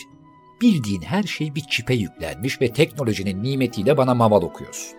Bildiğin 0.61 1.02
her 1.02 1.22
şey 1.22 1.54
bir 1.54 1.61
çipe 1.61 1.94
yüklenmiş 1.94 2.61
ve 2.61 2.72
teknolojinin 2.72 3.42
nimetiyle 3.42 3.96
bana 3.96 4.14
maval 4.14 4.42
okuyorsun. 4.42 4.98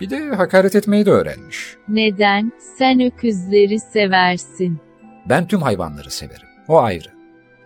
Bir 0.00 0.10
de 0.10 0.28
hakaret 0.28 0.76
etmeyi 0.76 1.06
de 1.06 1.10
öğrenmiş. 1.10 1.76
Neden? 1.88 2.52
Sen 2.78 3.00
öküzleri 3.00 3.80
seversin. 3.80 4.78
Ben 5.28 5.48
tüm 5.48 5.62
hayvanları 5.62 6.10
severim. 6.10 6.48
O 6.68 6.80
ayrı. 6.80 7.08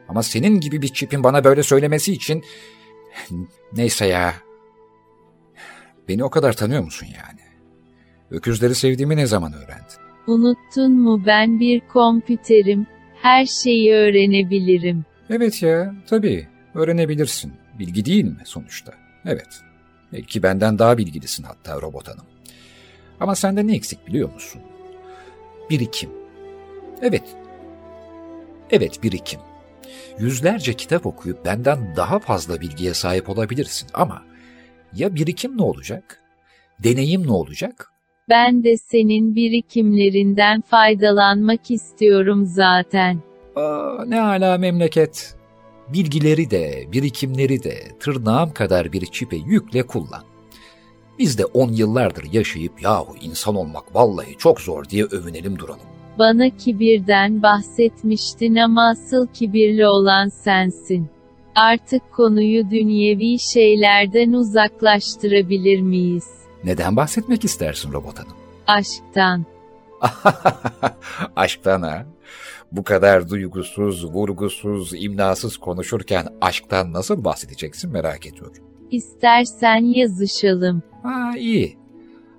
Ama 0.09 0.23
senin 0.23 0.61
gibi 0.61 0.83
bir 0.83 0.89
çipin 0.89 1.25
bana 1.25 1.45
böyle 1.45 1.63
söylemesi 1.63 2.13
için... 2.13 2.45
Neyse 3.73 4.07
ya. 4.07 4.35
Beni 6.09 6.25
o 6.25 6.31
kadar 6.31 6.53
tanıyor 6.53 6.83
musun 6.83 7.07
yani? 7.07 7.41
Öküzleri 8.31 8.75
sevdiğimi 8.75 9.17
ne 9.17 9.27
zaman 9.27 9.53
öğrendin? 9.53 9.97
Unuttun 10.27 10.93
mu 10.93 11.23
ben 11.27 11.61
bir 11.61 11.81
kompüterim. 11.81 12.87
Her 13.23 13.47
şeyi 13.47 13.93
öğrenebilirim. 13.93 15.05
Evet 15.31 15.63
ya, 15.63 15.95
tabii. 16.07 16.49
Öğrenebilirsin. 16.75 17.53
Bilgi 17.79 18.05
değil 18.05 18.25
mi 18.25 18.43
sonuçta? 18.45 18.93
Evet. 19.27 19.61
Belki 20.13 20.43
benden 20.43 20.79
daha 20.79 20.99
bilgilisin 20.99 21.43
hatta 21.43 21.81
robot 21.81 22.09
hanım. 22.09 22.27
Ama 23.21 23.35
sende 23.35 23.67
ne 23.67 23.75
eksik 23.77 24.07
biliyor 24.07 24.33
musun? 24.35 24.63
Birikim. 25.71 26.11
Evet. 27.03 27.37
Evet 28.71 29.03
birikim. 29.03 29.41
Yüzlerce 30.19 30.75
kitap 30.75 31.07
okuyup 31.07 31.45
benden 31.45 31.97
daha 31.97 32.19
fazla 32.19 32.61
bilgiye 32.61 32.95
sahip 32.95 33.29
olabilirsin 33.29 33.89
ama 33.95 34.23
ya 34.93 35.15
birikim 35.15 35.57
ne 35.59 35.63
olacak? 35.63 36.21
Deneyim 36.79 37.27
ne 37.27 37.33
olacak? 37.33 37.92
Ben 38.29 38.65
de 38.65 38.77
senin 38.77 39.35
birikimlerinden 39.37 40.61
faydalanmak 40.61 41.71
istiyorum 41.71 42.47
zaten. 42.47 43.19
Aa, 43.57 44.05
ne 44.07 44.21
ala 44.21 44.59
memleket. 44.59 45.35
Bilgileri 45.89 46.51
de, 46.51 46.85
birikimleri 46.93 47.63
de 47.63 47.75
tırnağım 48.01 48.53
kadar 48.53 48.93
bir 48.93 49.07
çipe 49.07 49.37
yükle 49.37 49.83
kullan. 49.83 50.23
Biz 51.19 51.39
de 51.39 51.45
on 51.45 51.73
yıllardır 51.73 52.33
yaşayıp 52.33 52.83
yahu 52.83 53.17
insan 53.21 53.55
olmak 53.55 53.95
vallahi 53.95 54.37
çok 54.39 54.61
zor 54.61 54.85
diye 54.85 55.05
övünelim 55.05 55.59
duralım. 55.59 55.81
Bana 56.19 56.51
kibirden 56.51 57.43
bahsetmiştin 57.43 58.57
ama 58.57 58.89
asıl 58.89 59.27
kibirli 59.27 59.87
olan 59.87 60.29
sensin. 60.29 61.09
Artık 61.55 62.13
konuyu 62.13 62.71
dünyevi 62.71 63.39
şeylerden 63.39 64.33
uzaklaştırabilir 64.33 65.81
miyiz? 65.81 66.42
Neden 66.65 66.97
bahsetmek 66.97 67.45
istersin 67.45 67.93
robot 67.93 68.19
hanım? 68.19 68.37
Aşktan. 68.67 69.45
Aşktan 71.37 71.83
ha? 71.83 72.07
Bu 72.73 72.85
kadar 72.85 73.29
duygusuz, 73.29 74.05
vurgusuz, 74.05 74.93
imnasız 74.95 75.57
konuşurken 75.57 76.27
aşktan 76.41 76.93
nasıl 76.93 77.25
bahsedeceksin 77.25 77.93
merak 77.93 78.27
ediyorum. 78.27 78.65
İstersen 78.91 79.95
yazışalım. 79.95 80.83
Ha 81.03 81.33
iyi. 81.39 81.79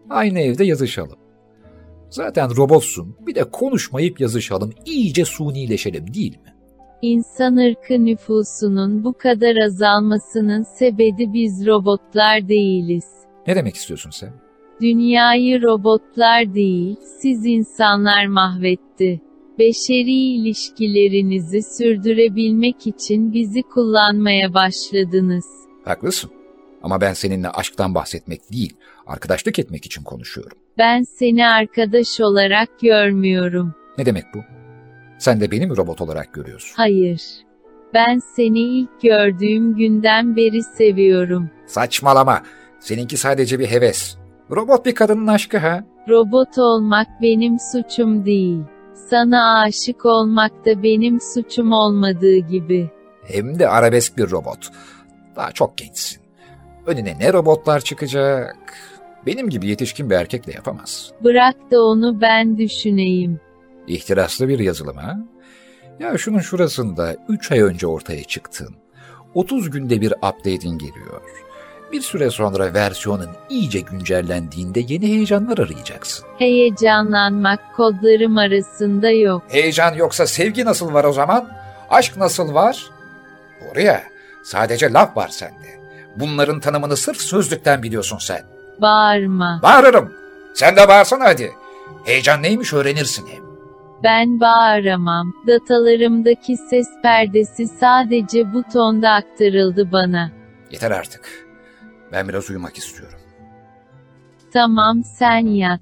Aynı 0.09 0.39
evde 0.39 0.65
yazışalım. 0.65 1.17
Zaten 2.09 2.57
robotsun. 2.57 3.15
Bir 3.19 3.35
de 3.35 3.43
konuşmayıp 3.43 4.21
yazışalım. 4.21 4.73
İyice 4.85 5.25
sunileşelim 5.25 6.13
değil 6.13 6.31
mi? 6.31 6.53
İnsan 7.01 7.55
ırkı 7.57 8.05
nüfusunun 8.05 9.03
bu 9.03 9.13
kadar 9.13 9.55
azalmasının 9.55 10.63
sebebi 10.63 11.33
biz 11.33 11.65
robotlar 11.65 12.47
değiliz. 12.47 13.05
Ne 13.47 13.55
demek 13.55 13.75
istiyorsun 13.75 14.09
sen? 14.09 14.29
Dünyayı 14.81 15.61
robotlar 15.61 16.55
değil, 16.55 16.95
siz 17.21 17.45
insanlar 17.45 18.25
mahvetti. 18.25 19.21
Beşeri 19.59 20.35
ilişkilerinizi 20.35 21.61
sürdürebilmek 21.77 22.87
için 22.87 23.33
bizi 23.33 23.61
kullanmaya 23.61 24.53
başladınız. 24.53 25.45
Haklısın. 25.85 26.31
Ama 26.83 27.01
ben 27.01 27.13
seninle 27.13 27.49
aşktan 27.49 27.95
bahsetmek 27.95 28.51
değil, 28.51 28.73
arkadaşlık 29.07 29.59
etmek 29.59 29.85
için 29.85 30.03
konuşuyorum. 30.03 30.57
Ben 30.77 31.01
seni 31.03 31.47
arkadaş 31.47 32.21
olarak 32.21 32.79
görmüyorum. 32.79 33.73
Ne 33.97 34.05
demek 34.05 34.23
bu? 34.33 34.39
Sen 35.19 35.41
de 35.41 35.51
beni 35.51 35.67
mi 35.67 35.77
robot 35.77 36.01
olarak 36.01 36.33
görüyorsun? 36.33 36.73
Hayır. 36.75 37.21
Ben 37.93 38.19
seni 38.35 38.59
ilk 38.59 39.01
gördüğüm 39.01 39.75
günden 39.75 40.35
beri 40.35 40.63
seviyorum. 40.63 41.49
Saçmalama. 41.65 42.41
Seninki 42.83 43.17
sadece 43.17 43.59
bir 43.59 43.67
heves. 43.67 44.15
Robot 44.51 44.85
bir 44.85 44.95
kadının 44.95 45.27
aşkı 45.27 45.57
ha? 45.57 45.83
Robot 46.09 46.57
olmak 46.57 47.07
benim 47.21 47.57
suçum 47.59 48.25
değil. 48.25 48.59
Sana 49.09 49.61
aşık 49.61 50.05
olmak 50.05 50.65
da 50.65 50.83
benim 50.83 51.19
suçum 51.21 51.71
olmadığı 51.71 52.37
gibi. 52.37 52.89
Hem 53.23 53.59
de 53.59 53.67
arabesk 53.69 54.17
bir 54.17 54.31
robot. 54.31 54.69
Daha 55.35 55.51
çok 55.51 55.77
gençsin. 55.77 56.21
Önüne 56.85 57.19
ne 57.19 57.33
robotlar 57.33 57.79
çıkacak? 57.79 58.73
Benim 59.25 59.49
gibi 59.49 59.67
yetişkin 59.67 60.09
bir 60.09 60.15
erkekle 60.15 60.53
yapamaz. 60.53 61.11
Bırak 61.23 61.55
da 61.71 61.83
onu 61.83 62.21
ben 62.21 62.57
düşüneyim. 62.57 63.39
İhtiraslı 63.87 64.47
bir 64.47 64.59
yazılım 64.59 64.97
ha? 64.97 65.17
Ya 65.99 66.17
şunun 66.17 66.39
şurasında 66.39 67.15
3 67.29 67.51
ay 67.51 67.61
önce 67.61 67.87
ortaya 67.87 68.23
çıktın. 68.23 68.75
30 69.33 69.69
günde 69.69 70.01
bir 70.01 70.11
update'in 70.11 70.77
geliyor. 70.77 71.21
Bir 71.93 72.01
süre 72.01 72.29
sonra 72.29 72.73
versiyonun 72.73 73.29
iyice 73.49 73.79
güncellendiğinde 73.79 74.79
yeni 74.87 75.07
heyecanlar 75.07 75.57
arayacaksın. 75.57 76.25
Heyecanlanmak 76.39 77.59
kodlarım 77.75 78.37
arasında 78.37 79.11
yok. 79.11 79.43
Heyecan 79.47 79.93
yoksa 79.93 80.27
sevgi 80.27 80.65
nasıl 80.65 80.93
var 80.93 81.03
o 81.03 81.13
zaman? 81.13 81.49
Aşk 81.89 82.17
nasıl 82.17 82.53
var? 82.53 82.89
Doğru 83.61 83.81
ya, 83.81 84.03
sadece 84.43 84.93
laf 84.93 85.17
var 85.17 85.27
sende. 85.27 85.79
Bunların 86.15 86.59
tanımını 86.59 86.97
sırf 86.97 87.21
sözlükten 87.21 87.83
biliyorsun 87.83 88.17
sen. 88.17 88.41
Bağırma. 88.81 89.59
Bağırırım. 89.63 90.13
Sen 90.53 90.75
de 90.75 90.87
bağırsana 90.87 91.25
hadi. 91.25 91.51
Heyecan 92.05 92.43
neymiş 92.43 92.73
öğrenirsin 92.73 93.27
hem. 93.27 93.43
Ben 94.03 94.39
bağıramam. 94.39 95.33
Datalarımdaki 95.47 96.57
ses 96.57 96.87
perdesi 97.03 97.67
sadece 97.67 98.53
bu 98.53 98.63
tonda 98.73 99.09
aktarıldı 99.09 99.91
bana. 99.91 100.31
Yeter 100.71 100.91
artık. 100.91 101.52
Ben 102.13 102.29
biraz 102.29 102.49
uyumak 102.49 102.77
istiyorum. 102.77 103.19
Tamam 104.53 105.03
sen 105.03 105.47
yat. 105.47 105.81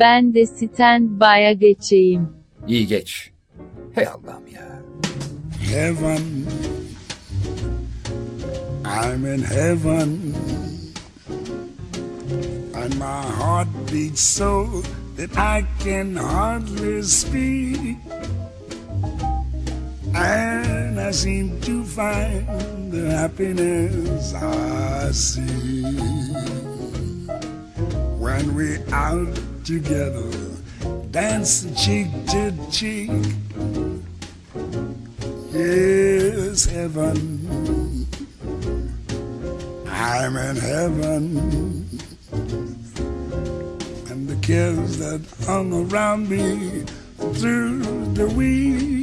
Ben 0.00 0.34
de 0.34 0.46
standby'a 0.46 1.52
geçeyim. 1.52 2.28
İyi 2.66 2.86
geç. 2.86 3.32
Hey 3.94 4.06
Allah'ım 4.06 4.46
ya. 4.46 4.82
heaven. 5.72 6.46
I'm 8.84 9.24
in 9.24 9.40
heaven. 9.40 10.34
And 12.74 12.98
my 12.98 13.22
heart 13.22 13.68
beats 13.90 14.20
so 14.20 14.82
that 15.16 15.38
I 15.38 15.64
can 15.78 16.16
hardly 16.16 17.02
speak. 17.02 17.96
And 20.14 21.00
I 21.00 21.10
seem 21.10 21.60
to 21.62 21.84
find 21.84 22.92
the 22.92 23.10
happiness 23.10 24.34
I 24.34 25.10
see. 25.12 25.82
When 28.18 28.54
we're 28.54 28.84
out 28.92 29.38
together, 29.64 30.30
dancing 31.10 31.74
cheek 31.74 32.08
to 32.26 32.52
cheek. 32.70 33.10
Yes, 35.52 36.66
heaven. 36.66 38.06
I'm 39.88 40.36
in 40.36 40.56
heaven. 40.56 41.88
And 44.10 44.28
the 44.28 44.36
cares 44.42 44.98
that 44.98 45.22
hung 45.46 45.72
around 45.72 46.28
me 46.28 46.84
through 47.34 47.82
the 48.14 48.28
week 48.28 49.01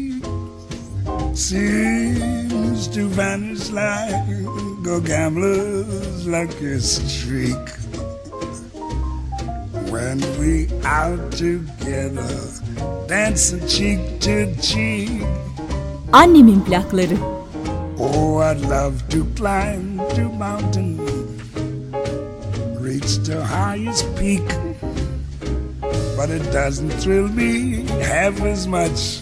seems 1.40 2.90
to 2.90 3.08
vanish 3.08 3.70
like 3.70 4.28
a 4.86 5.00
gambler's 5.00 6.28
lucky 6.28 6.78
streak. 6.80 7.70
When 9.90 10.20
we 10.38 10.68
out 10.84 11.32
together, 11.32 12.28
dancing 13.08 13.66
cheek 13.68 14.20
to 14.26 14.54
cheek. 14.60 15.24
Annemin 16.12 16.62
plakları. 16.68 17.18
Oh, 17.98 18.40
I'd 18.50 18.62
love 18.76 18.98
to 19.14 19.24
climb 19.40 20.00
to 20.16 20.24
mountain, 20.46 20.92
reach 22.86 23.12
the 23.30 23.40
highest 23.46 24.06
peak. 24.20 24.48
But 26.18 26.30
it 26.38 26.46
doesn't 26.52 26.94
thrill 27.02 27.30
me 27.30 27.52
half 28.12 28.42
as 28.42 28.68
much 28.68 29.22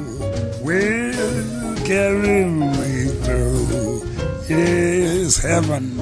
will 0.63 1.75
carry 1.85 2.45
me 2.45 3.05
through. 3.23 4.03
Yes, 4.47 5.37
heaven. 5.41 5.99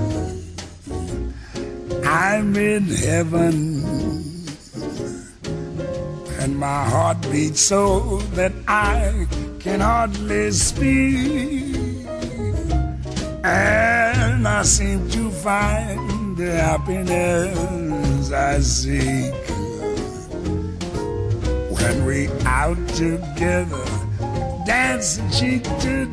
I'm 2.06 2.56
in 2.56 2.86
heaven 2.86 3.80
and 6.40 6.58
my 6.58 6.84
heart 6.86 7.22
beats 7.32 7.62
so 7.62 8.18
that 8.34 8.52
I 8.68 9.28
can 9.60 9.82
hardly 9.82 10.52
speak. 10.52 11.76
And 13.44 14.48
I 14.48 14.64
seem 14.64 15.10
to 15.10 15.30
find 15.30 16.38
the 16.38 16.52
happiness 16.52 18.32
I 18.32 18.60
seek 18.60 19.34
when 21.70 22.06
we 22.06 22.30
out 22.46 22.78
together, 22.90 23.86
dancing 25.00 25.30
cheek 25.32 25.64
to. 25.80 26.06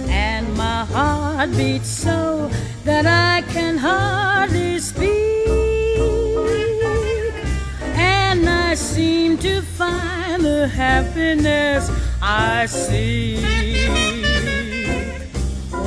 And 0.08 0.56
my 0.56 0.84
heart 0.84 1.50
beats 1.56 1.88
so 1.88 2.48
that 2.84 3.06
I 3.06 3.42
can 3.52 3.76
hardly 3.76 4.78
speak. 4.78 5.48
And 7.96 8.48
I 8.48 8.76
seem 8.76 9.36
to 9.38 9.62
find 9.62 10.44
the 10.44 10.68
happiness 10.68 11.90
I 12.22 12.66
see 12.66 14.19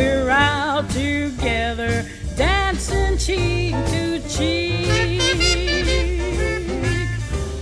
We're 0.00 0.30
out 0.30 0.88
together, 0.88 2.06
dancing 2.34 3.18
cheek 3.18 3.74
to 3.92 4.18
cheek. 4.30 5.20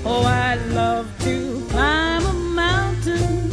Oh, 0.04 0.22
I 0.24 0.54
love 0.70 1.08
to 1.24 1.66
climb 1.68 2.24
a 2.24 2.32
mountain 2.32 3.50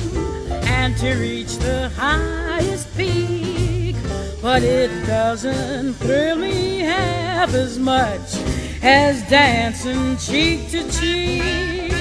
and 0.67 0.95
to 0.97 1.15
reach 1.15 1.57
the 1.57 1.89
highest 1.97 2.95
peak, 2.95 3.95
but 4.39 4.61
it 4.61 4.91
doesn't 5.07 5.93
thrill 5.95 6.35
me 6.35 6.81
half 6.81 7.55
as 7.55 7.79
much 7.79 8.35
as 8.83 9.27
dancing 9.27 10.15
cheek 10.17 10.69
to 10.69 10.83
cheek. 10.91 11.91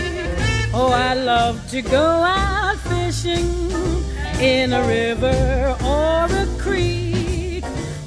Oh, 0.74 0.92
I 0.92 1.14
love 1.14 1.66
to 1.70 1.80
go 1.80 2.04
out 2.04 2.76
fishing 2.76 3.48
in 4.38 4.74
a 4.74 4.86
river 4.86 5.78
or 5.82 6.33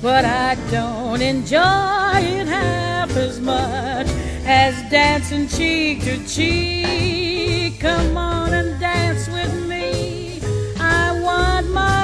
but 0.08 0.24
I 0.24 0.56
don't 0.72 1.22
enjoy 1.22 2.20
it 2.40 2.48
half 2.48 3.14
as 3.18 3.42
much 3.42 4.08
as 4.46 4.74
dancing 4.90 5.50
cheek 5.50 6.00
to 6.06 6.26
cheek. 6.26 7.82
Come 7.82 8.16
on 8.16 8.54
and 8.54 8.80
dance 8.80 9.28
with 9.28 9.54
me. 9.68 10.40
I 10.80 11.12
want 11.22 11.70
my 11.72 12.04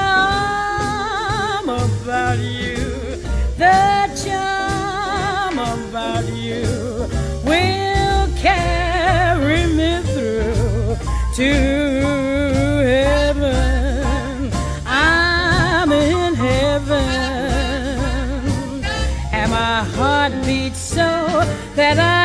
arm 1.62 1.70
about 1.70 2.39
you. 2.39 2.76
The 3.56 4.12
charm 4.26 5.58
about 5.60 6.28
you 6.34 7.08
will 7.46 8.28
carry 8.36 9.66
me 9.80 10.02
through 10.12 10.98
to 11.36 12.22
that 21.75 21.97
I 21.97 22.22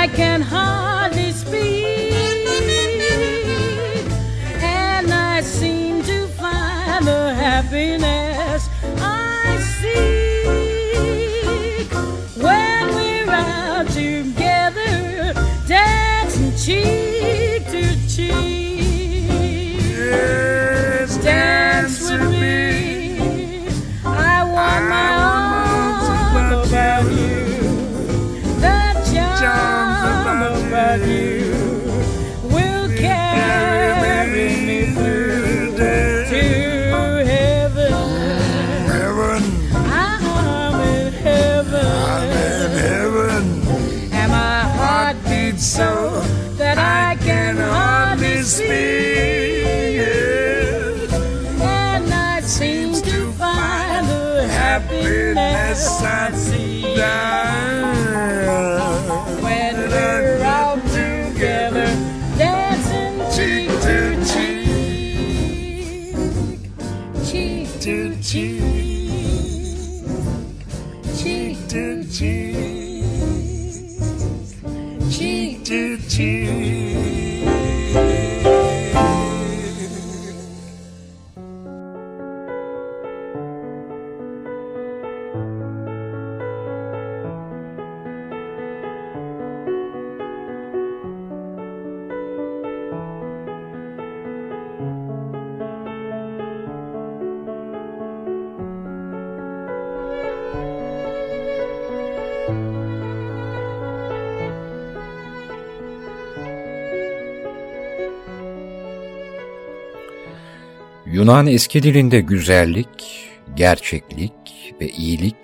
Yunan 111.28 111.46
eski 111.46 111.82
dilinde 111.82 112.20
güzellik, 112.20 113.28
gerçeklik 113.56 114.32
ve 114.80 114.88
iyilik 114.88 115.36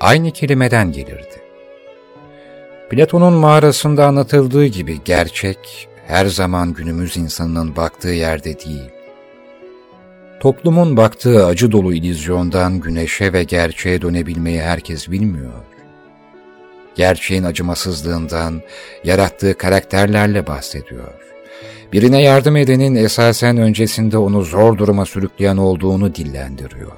aynı 0.00 0.30
kelimeden 0.30 0.92
gelirdi. 0.92 1.42
Platon'un 2.90 3.32
mağarasında 3.32 4.06
anlatıldığı 4.06 4.66
gibi 4.66 4.98
gerçek 5.04 5.88
her 6.06 6.26
zaman 6.26 6.72
günümüz 6.72 7.16
insanının 7.16 7.76
baktığı 7.76 8.08
yerde 8.08 8.60
değil. 8.60 8.90
Toplumun 10.40 10.96
baktığı 10.96 11.46
acı 11.46 11.72
dolu 11.72 11.94
illüzyondan 11.94 12.80
güneşe 12.80 13.32
ve 13.32 13.44
gerçeğe 13.44 14.02
dönebilmeyi 14.02 14.60
herkes 14.60 15.10
bilmiyor. 15.10 15.64
Gerçeğin 16.94 17.44
acımasızlığından 17.44 18.62
yarattığı 19.04 19.58
karakterlerle 19.58 20.46
bahsediyor. 20.46 21.31
Birine 21.92 22.22
yardım 22.22 22.56
edenin 22.56 22.94
esasen 22.94 23.56
öncesinde 23.56 24.18
onu 24.18 24.42
zor 24.42 24.78
duruma 24.78 25.06
sürükleyen 25.06 25.56
olduğunu 25.56 26.14
dillendiriyor. 26.14 26.92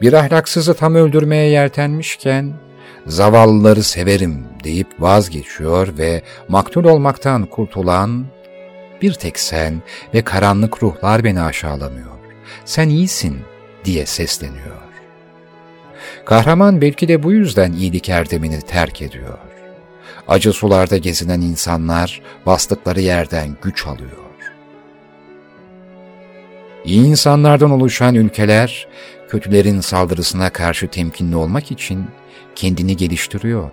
Bir 0.00 0.12
ahlaksızı 0.12 0.74
tam 0.74 0.94
öldürmeye 0.94 1.50
yeltenmişken, 1.50 2.52
zavallıları 3.06 3.82
severim 3.82 4.44
deyip 4.64 4.86
vazgeçiyor 4.98 5.98
ve 5.98 6.22
maktul 6.48 6.84
olmaktan 6.84 7.46
kurtulan, 7.46 8.26
bir 9.02 9.12
tek 9.12 9.38
sen 9.38 9.82
ve 10.14 10.22
karanlık 10.22 10.82
ruhlar 10.82 11.24
beni 11.24 11.40
aşağılamıyor. 11.40 12.10
Sen 12.64 12.88
iyisin 12.88 13.38
diye 13.84 14.06
sesleniyor. 14.06 14.84
Kahraman 16.24 16.80
belki 16.80 17.08
de 17.08 17.22
bu 17.22 17.32
yüzden 17.32 17.72
iyilik 17.72 18.08
erdemini 18.08 18.60
terk 18.60 19.02
ediyor. 19.02 19.38
Acı 20.28 20.52
sularda 20.52 20.96
gezinen 20.96 21.40
insanlar 21.40 22.22
bastıkları 22.46 23.00
yerden 23.00 23.56
güç 23.62 23.86
alıyor. 23.86 24.24
İyi 26.84 27.06
insanlardan 27.06 27.70
oluşan 27.70 28.14
ülkeler, 28.14 28.88
kötülerin 29.28 29.80
saldırısına 29.80 30.50
karşı 30.50 30.88
temkinli 30.88 31.36
olmak 31.36 31.70
için 31.70 32.06
kendini 32.54 32.96
geliştiriyor. 32.96 33.70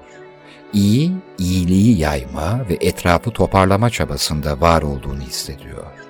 İyi, 0.74 1.12
iyiliği 1.38 1.99
yayma 1.99 2.70
ve 2.70 2.78
etrafı 2.82 3.32
toparlama 3.32 3.89
çabasında 3.89 4.62
var 4.62 4.82
olduğunu 4.82 5.22
hissediyor. 5.22 6.01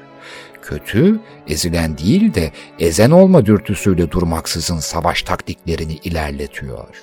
Kötü, 0.72 1.20
ezilen 1.48 1.98
değil 1.98 2.34
de 2.34 2.52
ezen 2.80 3.12
olma 3.12 3.46
dürtüsüyle 3.46 4.12
durmaksızın 4.12 4.80
savaş 4.80 5.22
taktiklerini 5.24 5.94
ilerletiyor. 5.94 6.96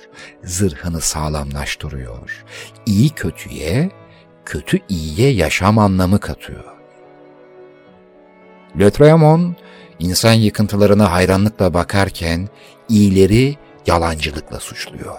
Zırhını 0.43 1.01
sağlamlaştırıyor. 1.01 2.45
İyi 2.85 3.09
kötüye, 3.09 3.91
kötü 4.45 4.79
iyiye 4.89 5.31
yaşam 5.31 5.77
anlamı 5.77 6.19
katıyor. 6.19 6.63
Lötremon, 8.79 9.55
insan 9.99 10.33
yıkıntılarına 10.33 11.11
hayranlıkla 11.11 11.73
bakarken 11.73 12.47
iyileri 12.89 13.57
yalancılıkla 13.87 14.59
suçluyor. 14.59 15.17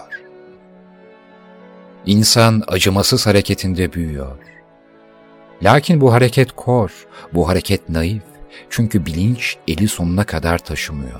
İnsan 2.05 2.63
acımasız 2.67 3.27
hareketinde 3.27 3.93
büyüyor. 3.93 4.37
Lakin 5.63 6.01
bu 6.01 6.13
hareket 6.13 6.51
kor, 6.51 7.07
bu 7.33 7.49
hareket 7.49 7.89
naif. 7.89 8.30
Çünkü 8.69 9.05
bilinç 9.05 9.57
eli 9.67 9.87
sonuna 9.87 10.23
kadar 10.23 10.57
taşımıyor. 10.57 11.19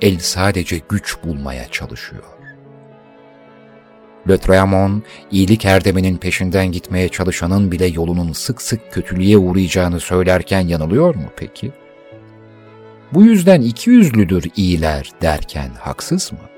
El 0.00 0.18
sadece 0.18 0.80
güç 0.88 1.16
bulmaya 1.24 1.68
çalışıyor. 1.68 2.22
Le 4.28 4.38
iyilik 5.30 5.64
erdeminin 5.64 6.16
peşinden 6.16 6.72
gitmeye 6.72 7.08
çalışanın 7.08 7.72
bile 7.72 7.86
yolunun 7.86 8.32
sık 8.32 8.62
sık 8.62 8.92
kötülüğe 8.92 9.38
uğrayacağını 9.38 10.00
söylerken 10.00 10.60
yanılıyor 10.60 11.14
mu 11.14 11.30
peki? 11.36 11.72
Bu 13.12 13.22
yüzden 13.22 13.60
iki 13.60 13.90
yüzlüdür 13.90 14.50
iyiler 14.56 15.10
derken 15.22 15.70
haksız 15.80 16.32
mı? 16.32 16.51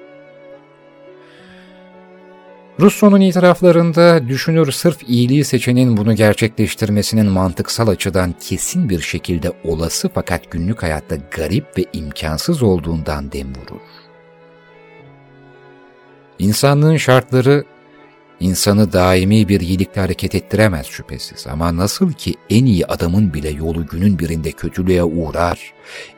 Russo'nun 2.80 3.20
itiraflarında 3.20 4.28
düşünür 4.28 4.72
sırf 4.72 5.08
iyiliği 5.08 5.44
seçenin 5.44 5.96
bunu 5.96 6.14
gerçekleştirmesinin 6.14 7.26
mantıksal 7.26 7.88
açıdan 7.88 8.34
kesin 8.40 8.88
bir 8.88 9.00
şekilde 9.00 9.52
olası 9.64 10.10
fakat 10.14 10.50
günlük 10.50 10.82
hayatta 10.82 11.16
garip 11.30 11.78
ve 11.78 11.84
imkansız 11.92 12.62
olduğundan 12.62 13.32
dem 13.32 13.48
vurur. 13.48 13.80
İnsanlığın 16.38 16.96
şartları 16.96 17.64
insanı 18.40 18.92
daimi 18.92 19.48
bir 19.48 19.60
iyilikle 19.60 20.00
hareket 20.00 20.34
ettiremez 20.34 20.86
şüphesiz 20.86 21.46
ama 21.46 21.76
nasıl 21.76 22.12
ki 22.12 22.34
en 22.50 22.64
iyi 22.64 22.86
adamın 22.86 23.34
bile 23.34 23.50
yolu 23.50 23.86
günün 23.86 24.18
birinde 24.18 24.52
kötülüğe 24.52 25.04
uğrar, 25.04 25.72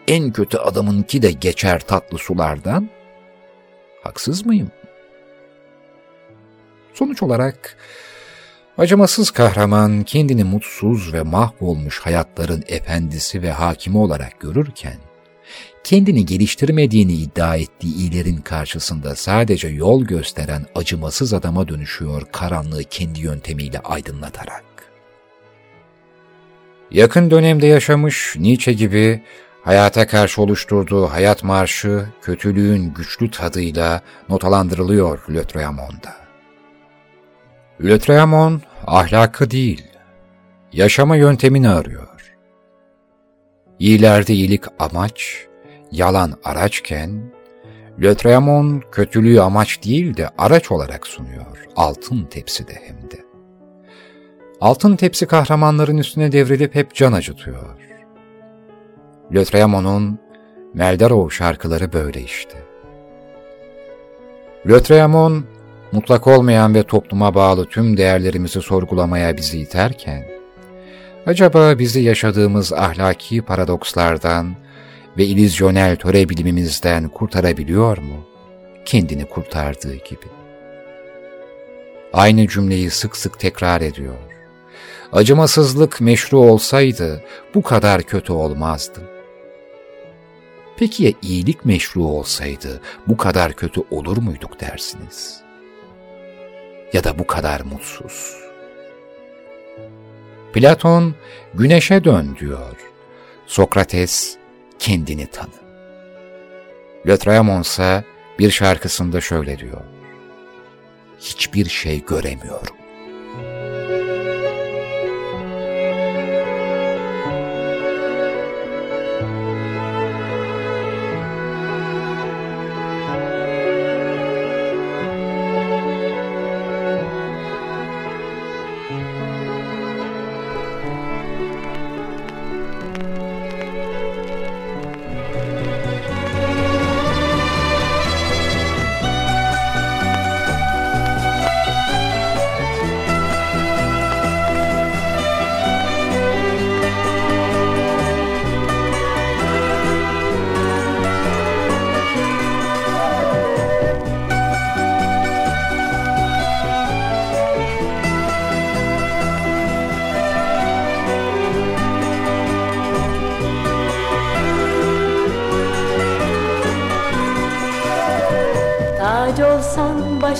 en 0.08 0.32
kötü 0.32 0.58
adamınki 0.58 1.22
de 1.22 1.32
geçer 1.32 1.80
tatlı 1.80 2.18
sulardan, 2.18 2.88
haksız 4.02 4.46
mıyım? 4.46 4.70
Sonuç 6.98 7.22
olarak 7.22 7.76
acımasız 8.78 9.30
kahraman 9.30 10.02
kendini 10.02 10.44
mutsuz 10.44 11.12
ve 11.12 11.22
mahvolmuş 11.22 12.00
hayatların 12.00 12.64
efendisi 12.68 13.42
ve 13.42 13.50
hakimi 13.50 13.98
olarak 13.98 14.40
görürken, 14.40 14.96
kendini 15.84 16.26
geliştirmediğini 16.26 17.12
iddia 17.12 17.56
ettiği 17.56 17.94
iyilerin 17.94 18.36
karşısında 18.36 19.16
sadece 19.16 19.68
yol 19.68 20.04
gösteren 20.04 20.66
acımasız 20.74 21.34
adama 21.34 21.68
dönüşüyor 21.68 22.22
karanlığı 22.32 22.84
kendi 22.84 23.20
yöntemiyle 23.20 23.78
aydınlatarak. 23.78 24.64
Yakın 26.90 27.30
dönemde 27.30 27.66
yaşamış 27.66 28.36
Nietzsche 28.38 28.72
gibi 28.72 29.22
hayata 29.62 30.06
karşı 30.06 30.42
oluşturduğu 30.42 31.06
hayat 31.06 31.42
marşı 31.44 32.06
kötülüğün 32.22 32.94
güçlü 32.94 33.30
tadıyla 33.30 34.00
notalandırılıyor 34.28 35.18
Lötreamon'da. 35.30 36.25
Lötreamon 37.80 38.62
ahlakı 38.86 39.50
değil, 39.50 39.86
yaşama 40.72 41.16
yöntemini 41.16 41.68
arıyor. 41.68 42.34
İyilerde 43.78 44.32
iyilik 44.32 44.64
amaç, 44.78 45.46
yalan 45.92 46.34
araçken, 46.44 47.32
Lötreamon 48.00 48.82
kötülüğü 48.92 49.40
amaç 49.40 49.84
değil 49.84 50.16
de 50.16 50.28
araç 50.38 50.70
olarak 50.70 51.06
sunuyor, 51.06 51.66
altın 51.76 52.24
tepside 52.24 52.74
hem 52.86 53.10
de. 53.10 53.24
Altın 54.60 54.96
tepsi 54.96 55.26
kahramanların 55.26 55.98
üstüne 55.98 56.32
devrilip 56.32 56.74
hep 56.74 56.94
can 56.94 57.12
acıtıyor. 57.12 57.76
Lötreamon'un 59.34 60.18
Meldarov 60.74 61.30
şarkıları 61.30 61.92
böyle 61.92 62.20
işte. 62.20 62.58
Lötreamon 64.66 65.44
mutlak 65.92 66.26
olmayan 66.26 66.74
ve 66.74 66.82
topluma 66.82 67.34
bağlı 67.34 67.64
tüm 67.64 67.96
değerlerimizi 67.96 68.62
sorgulamaya 68.62 69.36
bizi 69.36 69.60
iterken, 69.60 70.24
acaba 71.26 71.78
bizi 71.78 72.00
yaşadığımız 72.00 72.72
ahlaki 72.72 73.42
paradokslardan 73.42 74.56
ve 75.18 75.24
ilizyonel 75.24 75.96
töre 75.96 76.28
bilimimizden 76.28 77.08
kurtarabiliyor 77.08 77.98
mu? 77.98 78.26
Kendini 78.84 79.24
kurtardığı 79.24 79.94
gibi. 79.94 80.26
Aynı 82.12 82.48
cümleyi 82.48 82.90
sık 82.90 83.16
sık 83.16 83.38
tekrar 83.38 83.80
ediyor. 83.80 84.14
Acımasızlık 85.12 86.00
meşru 86.00 86.38
olsaydı 86.38 87.22
bu 87.54 87.62
kadar 87.62 88.02
kötü 88.02 88.32
olmazdı. 88.32 89.00
Peki 90.76 91.04
ya 91.04 91.12
iyilik 91.22 91.64
meşru 91.64 92.04
olsaydı 92.04 92.80
bu 93.06 93.16
kadar 93.16 93.52
kötü 93.52 93.80
olur 93.90 94.16
muyduk 94.16 94.60
dersiniz?'' 94.60 95.45
Ya 96.92 97.04
da 97.04 97.18
bu 97.18 97.26
kadar 97.26 97.60
mutsuz. 97.60 98.36
Platon 100.52 101.14
güneşe 101.54 102.04
dön 102.04 102.36
diyor. 102.40 102.76
Sokrates 103.46 104.36
kendini 104.78 105.26
tanı. 105.26 105.48
Lötremon 107.06 107.60
ise 107.60 108.04
bir 108.38 108.50
şarkısında 108.50 109.20
şöyle 109.20 109.58
diyor. 109.58 109.80
Hiçbir 111.20 111.68
şey 111.68 112.04
göremiyorum. 112.04 112.76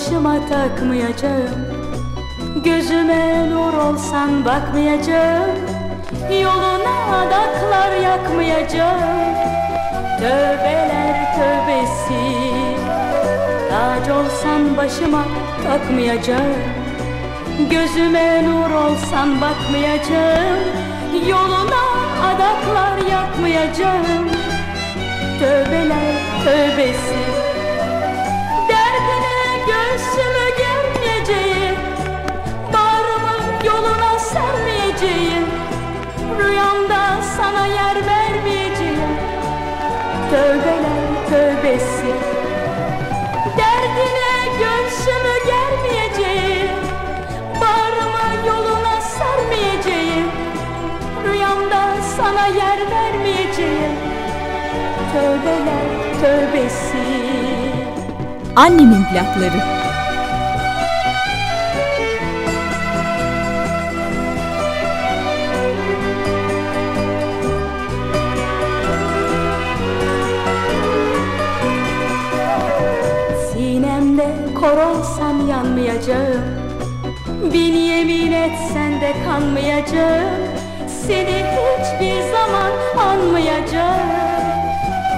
Başıma 0.07 0.35
takmayacağım. 0.49 1.67
Gözüme 2.63 3.49
nur 3.49 3.73
olsan 3.73 4.45
bakmayacağım. 4.45 5.49
Yoluna 6.41 7.17
adaklar 7.17 7.91
yakmayacağım. 8.03 9.35
Tövbeler 10.19 11.35
tövbesi. 11.35 12.37
Tac 13.69 14.11
olsan 14.13 14.77
başıma 14.77 15.23
takmayacağım. 15.63 16.57
Gözüme 17.69 18.43
nur 18.45 18.71
olsan 18.71 19.41
bakmayacağım. 19.41 20.59
Yoluna 21.29 21.83
adaklar 22.23 23.11
yakmayacağım. 23.11 24.29
Tövbeler 25.39 26.13
tövbesi 26.43 27.36
sana 37.47 37.65
yer 37.67 37.95
vermeyeceğim. 38.07 39.09
Tövbeler 40.31 41.29
tövbesi. 41.29 42.13
Derdine 43.57 44.57
göğsümü 44.59 45.35
germeyeceğim. 45.47 46.75
Bağrımı 47.61 48.47
yoluna 48.47 49.01
sermeyeceğim 49.01 50.31
Rüyamda 51.27 52.01
sana 52.17 52.47
yer 52.47 52.79
vermeyeceğim. 52.91 53.93
Tövbeler 55.13 56.21
tövbesi. 56.21 56.97
Annemin 58.55 59.03
plakları. 59.03 59.86
Kor 74.67 74.77
olsam 74.77 75.49
yanmayacağım. 75.49 76.45
Bin 77.53 77.73
yemin 77.73 78.31
etsen 78.31 79.01
de 79.01 79.13
kanmayacağım. 79.25 80.41
Seni 80.87 81.45
hiçbir 81.55 82.21
zaman 82.31 82.71
anmayacağım. 82.99 84.09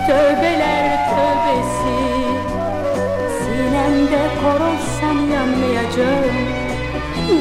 Tövbeler 0.08 1.10
tövbesi. 1.10 1.98
Sinemde 3.40 4.22
kor 4.42 4.62
olsam 4.66 5.32
yanmayacağım. 5.34 6.36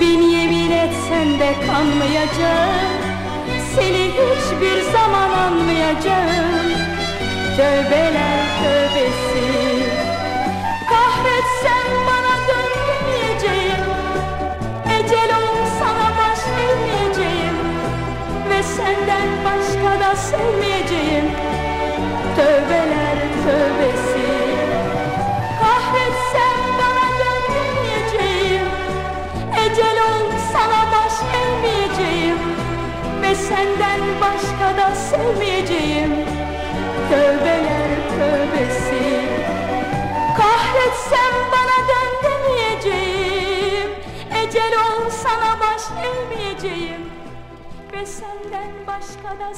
Bin 0.01 0.23
yemin 0.23 0.71
etsen 0.71 1.41
de 1.41 1.55
kanmayacağım. 1.67 2.99
Seni 3.75 4.05
hiçbir 4.05 4.93
zaman 4.93 5.31
anmayacağım. 5.31 6.73
Tövbeler 7.57 8.41
tövbesi 8.63 9.68
sevmeyeceğim 20.19 21.48
başka 49.29 49.41
da 49.41 49.55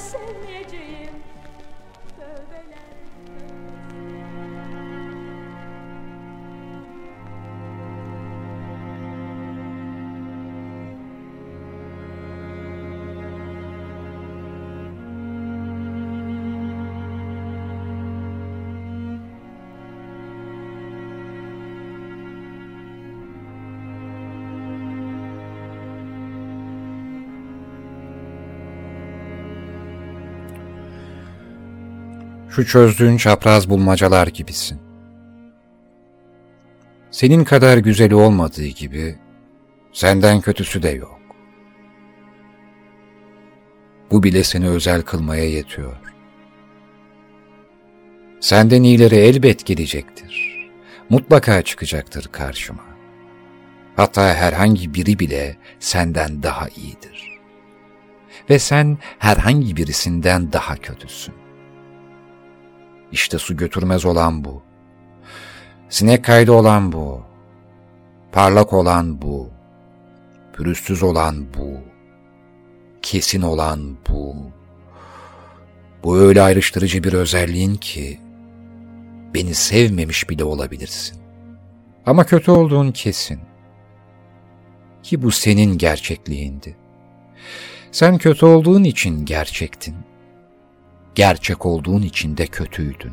Şu 32.50 32.66
çözdüğün 32.66 33.16
çapraz 33.16 33.70
bulmacalar 33.70 34.26
gibisin. 34.26 34.80
Senin 37.10 37.44
kadar 37.44 37.78
güzeli 37.78 38.14
olmadığı 38.14 38.66
gibi 38.66 39.18
senden 39.92 40.40
kötüsü 40.40 40.82
de 40.82 40.88
yok. 40.88 41.20
Bu 44.10 44.22
bile 44.22 44.44
seni 44.44 44.68
özel 44.68 45.02
kılmaya 45.02 45.44
yetiyor. 45.44 45.96
Senden 48.40 48.82
iyileri 48.82 49.14
elbet 49.14 49.66
gelecektir. 49.66 50.60
Mutlaka 51.10 51.62
çıkacaktır 51.62 52.28
karşıma. 52.32 52.84
Hatta 53.96 54.34
herhangi 54.34 54.94
biri 54.94 55.18
bile 55.18 55.56
senden 55.78 56.42
daha 56.42 56.68
iyidir. 56.68 57.38
Ve 58.50 58.58
sen 58.58 58.98
herhangi 59.18 59.76
birisinden 59.76 60.52
daha 60.52 60.76
kötüsün. 60.76 61.39
İşte 63.12 63.38
su 63.38 63.56
götürmez 63.56 64.04
olan 64.04 64.44
bu. 64.44 64.62
Sinek 65.88 66.24
kaydı 66.24 66.52
olan 66.52 66.92
bu. 66.92 67.22
Parlak 68.32 68.72
olan 68.72 69.22
bu. 69.22 69.48
Pürüzsüz 70.52 71.02
olan 71.02 71.46
bu. 71.58 71.80
Kesin 73.02 73.42
olan 73.42 73.96
bu. 74.08 74.36
Bu 76.04 76.18
öyle 76.18 76.42
ayrıştırıcı 76.42 77.04
bir 77.04 77.12
özelliğin 77.12 77.74
ki 77.74 78.20
beni 79.34 79.54
sevmemiş 79.54 80.30
bile 80.30 80.44
olabilirsin. 80.44 81.18
Ama 82.06 82.26
kötü 82.26 82.50
olduğun 82.50 82.92
kesin. 82.92 83.40
Ki 85.02 85.22
bu 85.22 85.30
senin 85.30 85.78
gerçekliğindi. 85.78 86.76
Sen 87.92 88.18
kötü 88.18 88.46
olduğun 88.46 88.84
için 88.84 89.24
gerçektin 89.24 89.94
gerçek 91.14 91.66
olduğun 91.66 92.02
için 92.02 92.36
de 92.36 92.46
kötüydün. 92.46 93.12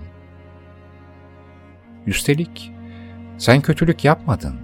Üstelik 2.05 2.71
sen 3.37 3.61
kötülük 3.61 4.05
yapmadın. 4.05 4.59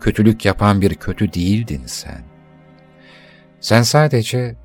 Kötülük 0.00 0.44
yapan 0.44 0.80
bir 0.80 0.94
kötü 0.94 1.32
değildin 1.32 1.82
sen. 1.86 2.24
Sen 3.60 3.82
sadece 3.82 4.56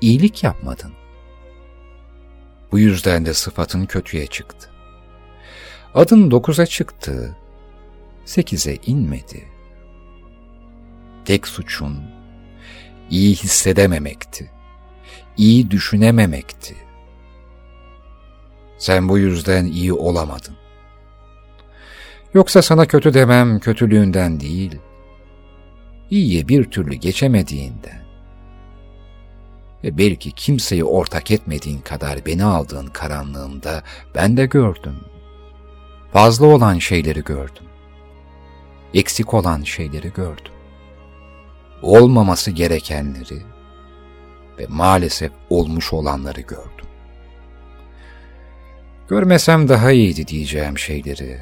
iyilik 0.00 0.44
yapmadın. 0.44 0.92
Bu 2.72 2.78
yüzden 2.78 3.26
de 3.26 3.34
sıfatın 3.34 3.86
kötüye 3.86 4.26
çıktı. 4.26 4.70
Adın 5.94 6.30
dokuza 6.30 6.66
çıktı, 6.66 7.36
sekize 8.24 8.74
inmedi. 8.86 9.44
Tek 11.24 11.46
suçun 11.46 12.02
iyi 13.10 13.34
hissedememekti 13.34 14.55
iyi 15.36 15.70
düşünememekti. 15.70 16.76
Sen 18.78 19.08
bu 19.08 19.18
yüzden 19.18 19.64
iyi 19.64 19.92
olamadın. 19.92 20.56
Yoksa 22.34 22.62
sana 22.62 22.86
kötü 22.86 23.14
demem 23.14 23.58
kötülüğünden 23.58 24.40
değil, 24.40 24.78
iyiye 26.10 26.48
bir 26.48 26.64
türlü 26.64 26.94
geçemediğinden 26.94 28.06
ve 29.84 29.98
belki 29.98 30.32
kimseyi 30.32 30.84
ortak 30.84 31.30
etmediğin 31.30 31.80
kadar 31.80 32.26
beni 32.26 32.44
aldığın 32.44 32.86
karanlığında 32.86 33.82
ben 34.14 34.36
de 34.36 34.46
gördüm. 34.46 34.96
Fazla 36.12 36.46
olan 36.46 36.78
şeyleri 36.78 37.24
gördüm. 37.24 37.64
Eksik 38.94 39.34
olan 39.34 39.62
şeyleri 39.62 40.12
gördüm. 40.12 40.52
Olmaması 41.82 42.50
gerekenleri, 42.50 43.42
ve 44.58 44.66
maalesef 44.68 45.32
olmuş 45.50 45.92
olanları 45.92 46.40
gördüm. 46.40 46.86
Görmesem 49.08 49.68
daha 49.68 49.92
iyiydi 49.92 50.26
diyeceğim 50.26 50.78
şeyleri. 50.78 51.38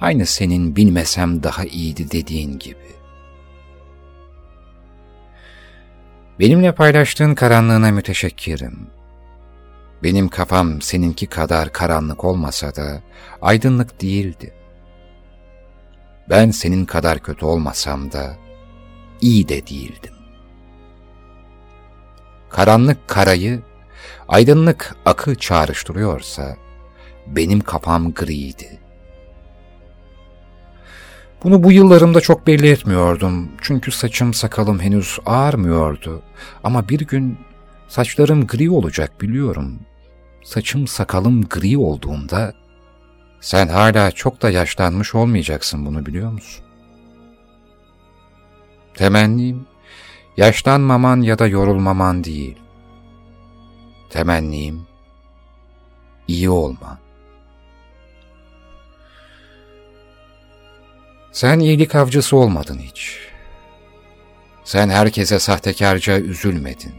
Aynı 0.00 0.26
senin 0.26 0.76
bilmesem 0.76 1.42
daha 1.42 1.64
iyiydi 1.64 2.10
dediğin 2.10 2.58
gibi. 2.58 2.94
Benimle 6.40 6.74
paylaştığın 6.74 7.34
karanlığına 7.34 7.90
müteşekkirim. 7.90 8.86
Benim 10.02 10.28
kafam 10.28 10.82
seninki 10.82 11.26
kadar 11.26 11.72
karanlık 11.72 12.24
olmasa 12.24 12.74
da 12.74 13.02
aydınlık 13.42 14.02
değildi. 14.02 14.54
Ben 16.30 16.50
senin 16.50 16.84
kadar 16.84 17.18
kötü 17.18 17.46
olmasam 17.46 18.12
da 18.12 18.36
iyi 19.20 19.48
de 19.48 19.66
değildim. 19.66 20.13
Karanlık 22.54 23.08
karayı, 23.08 23.62
aydınlık 24.28 24.96
akı 25.04 25.34
çağrıştırıyorsa, 25.34 26.56
benim 27.26 27.60
kafam 27.60 28.12
griydi. 28.12 28.78
Bunu 31.44 31.62
bu 31.62 31.72
yıllarımda 31.72 32.20
çok 32.20 32.46
belli 32.46 32.70
etmiyordum. 32.70 33.48
Çünkü 33.60 33.92
saçım 33.92 34.34
sakalım 34.34 34.80
henüz 34.80 35.18
ağarmıyordu. 35.26 36.22
Ama 36.64 36.88
bir 36.88 37.00
gün 37.00 37.38
saçlarım 37.88 38.46
gri 38.46 38.70
olacak 38.70 39.20
biliyorum. 39.20 39.80
Saçım 40.44 40.86
sakalım 40.86 41.48
gri 41.48 41.78
olduğunda 41.78 42.52
sen 43.40 43.68
hala 43.68 44.10
çok 44.10 44.42
da 44.42 44.50
yaşlanmış 44.50 45.14
olmayacaksın 45.14 45.86
bunu 45.86 46.06
biliyor 46.06 46.32
musun? 46.32 46.64
Temennim 48.94 49.66
yaşlanmaman 50.36 51.20
ya 51.20 51.38
da 51.38 51.46
yorulmaman 51.46 52.24
değil. 52.24 52.58
Temennim 54.10 54.86
iyi 56.28 56.50
olman. 56.50 56.98
Sen 61.32 61.58
iyilik 61.58 61.94
avcısı 61.94 62.36
olmadın 62.36 62.78
hiç. 62.78 63.18
Sen 64.64 64.88
herkese 64.88 65.38
sahtekarca 65.38 66.18
üzülmedin. 66.18 66.94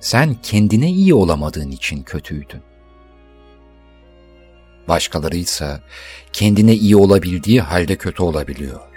Sen 0.00 0.34
kendine 0.42 0.90
iyi 0.90 1.14
olamadığın 1.14 1.70
için 1.70 2.02
kötüydün. 2.02 2.62
Başkaları 4.88 5.36
ise 5.36 5.80
kendine 6.32 6.74
iyi 6.74 6.96
olabildiği 6.96 7.60
halde 7.60 7.96
kötü 7.96 8.22
olabiliyor. 8.22 8.89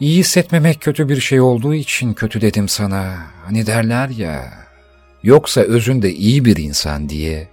İyi 0.00 0.18
hissetmemek 0.18 0.80
kötü 0.80 1.08
bir 1.08 1.20
şey 1.20 1.40
olduğu 1.40 1.74
için 1.74 2.14
kötü 2.14 2.40
dedim 2.40 2.68
sana. 2.68 3.26
Hani 3.44 3.66
derler 3.66 4.08
ya, 4.08 4.52
yoksa 5.22 5.60
özünde 5.60 6.12
iyi 6.12 6.44
bir 6.44 6.56
insan 6.56 7.08
diye. 7.08 7.48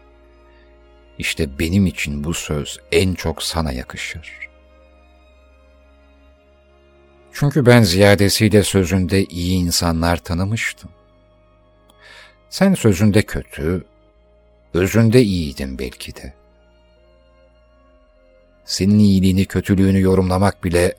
İşte 1.17 1.59
benim 1.59 1.85
için 1.85 2.23
bu 2.23 2.33
söz 2.33 2.79
en 2.91 3.13
çok 3.13 3.43
sana 3.43 3.71
yakışır. 3.71 4.31
Çünkü 7.33 7.65
ben 7.65 7.83
ziyadesiyle 7.83 8.63
sözünde 8.63 9.25
iyi 9.25 9.57
insanlar 9.57 10.17
tanımıştım. 10.17 10.89
Sen 12.49 12.73
sözünde 12.73 13.21
kötü, 13.21 13.85
özünde 14.73 15.21
iyiydin 15.21 15.79
belki 15.79 16.15
de. 16.15 16.33
Senin 18.65 18.99
iyiliğini, 18.99 19.45
kötülüğünü 19.45 20.01
yorumlamak 20.01 20.63
bile 20.63 20.95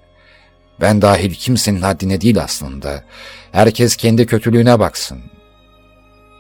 ben 0.81 1.03
dahil 1.03 1.35
kimsenin 1.35 1.81
haddine 1.81 2.21
değil 2.21 2.43
aslında. 2.43 3.05
Herkes 3.53 3.97
kendi 3.97 4.27
kötülüğüne 4.27 4.79
baksın. 4.79 5.21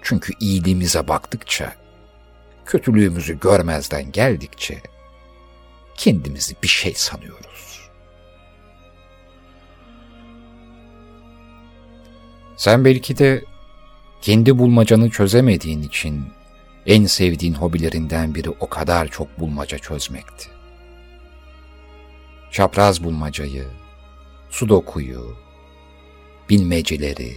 Çünkü 0.02 0.32
iyiliğimize 0.40 1.08
baktıkça, 1.08 1.72
kötülüğümüzü 2.66 3.40
görmezden 3.40 4.12
geldikçe 4.12 4.82
kendimizi 5.96 6.54
bir 6.62 6.68
şey 6.68 6.94
sanıyoruz. 6.94 7.88
Sen 12.56 12.84
belki 12.84 13.18
de 13.18 13.44
kendi 14.22 14.58
bulmacanı 14.58 15.10
çözemediğin 15.10 15.82
için 15.82 16.32
en 16.86 17.06
sevdiğin 17.06 17.54
hobilerinden 17.54 18.34
biri 18.34 18.50
o 18.50 18.68
kadar 18.68 19.08
çok 19.08 19.40
bulmaca 19.40 19.78
çözmekti. 19.78 20.48
Çapraz 22.50 23.04
bulmacayı, 23.04 23.64
sudokuyu, 24.50 25.36
bilmeceleri, 26.50 27.36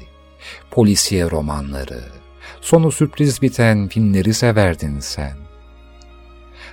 polisiye 0.72 1.32
romanları, 1.32 2.04
sonu 2.62 2.92
sürpriz 2.92 3.42
biten 3.42 3.88
filmleri 3.88 4.34
severdin 4.34 5.00
sen. 5.00 5.38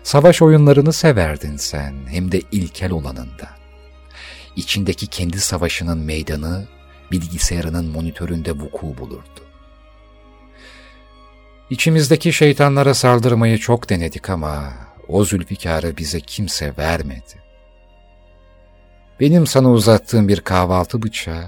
Savaş 0.03 0.43
oyunlarını 0.43 0.93
severdin 0.93 1.57
sen, 1.57 1.95
hem 2.07 2.33
de 2.33 2.43
ilkel 2.53 2.91
olanında. 2.91 3.49
İçindeki 4.57 5.07
kendi 5.07 5.41
savaşının 5.41 5.99
meydanı 5.99 6.69
bilgisayarının 7.11 7.87
monitöründe 7.87 8.53
vuku 8.53 8.99
bulurdu. 8.99 9.41
İçimizdeki 11.71 12.33
şeytanlara 12.33 12.95
saldırmayı 12.95 13.59
çok 13.59 13.91
denedik 13.91 14.31
ama 14.31 14.73
o 15.09 15.25
zülfikarı 15.25 15.97
bize 15.97 16.21
kimse 16.21 16.75
vermedi. 16.79 17.48
Benim 19.21 19.47
sana 19.47 19.71
uzattığım 19.71 20.29
bir 20.29 20.41
kahvaltı 20.41 21.03
bıçağı, 21.03 21.45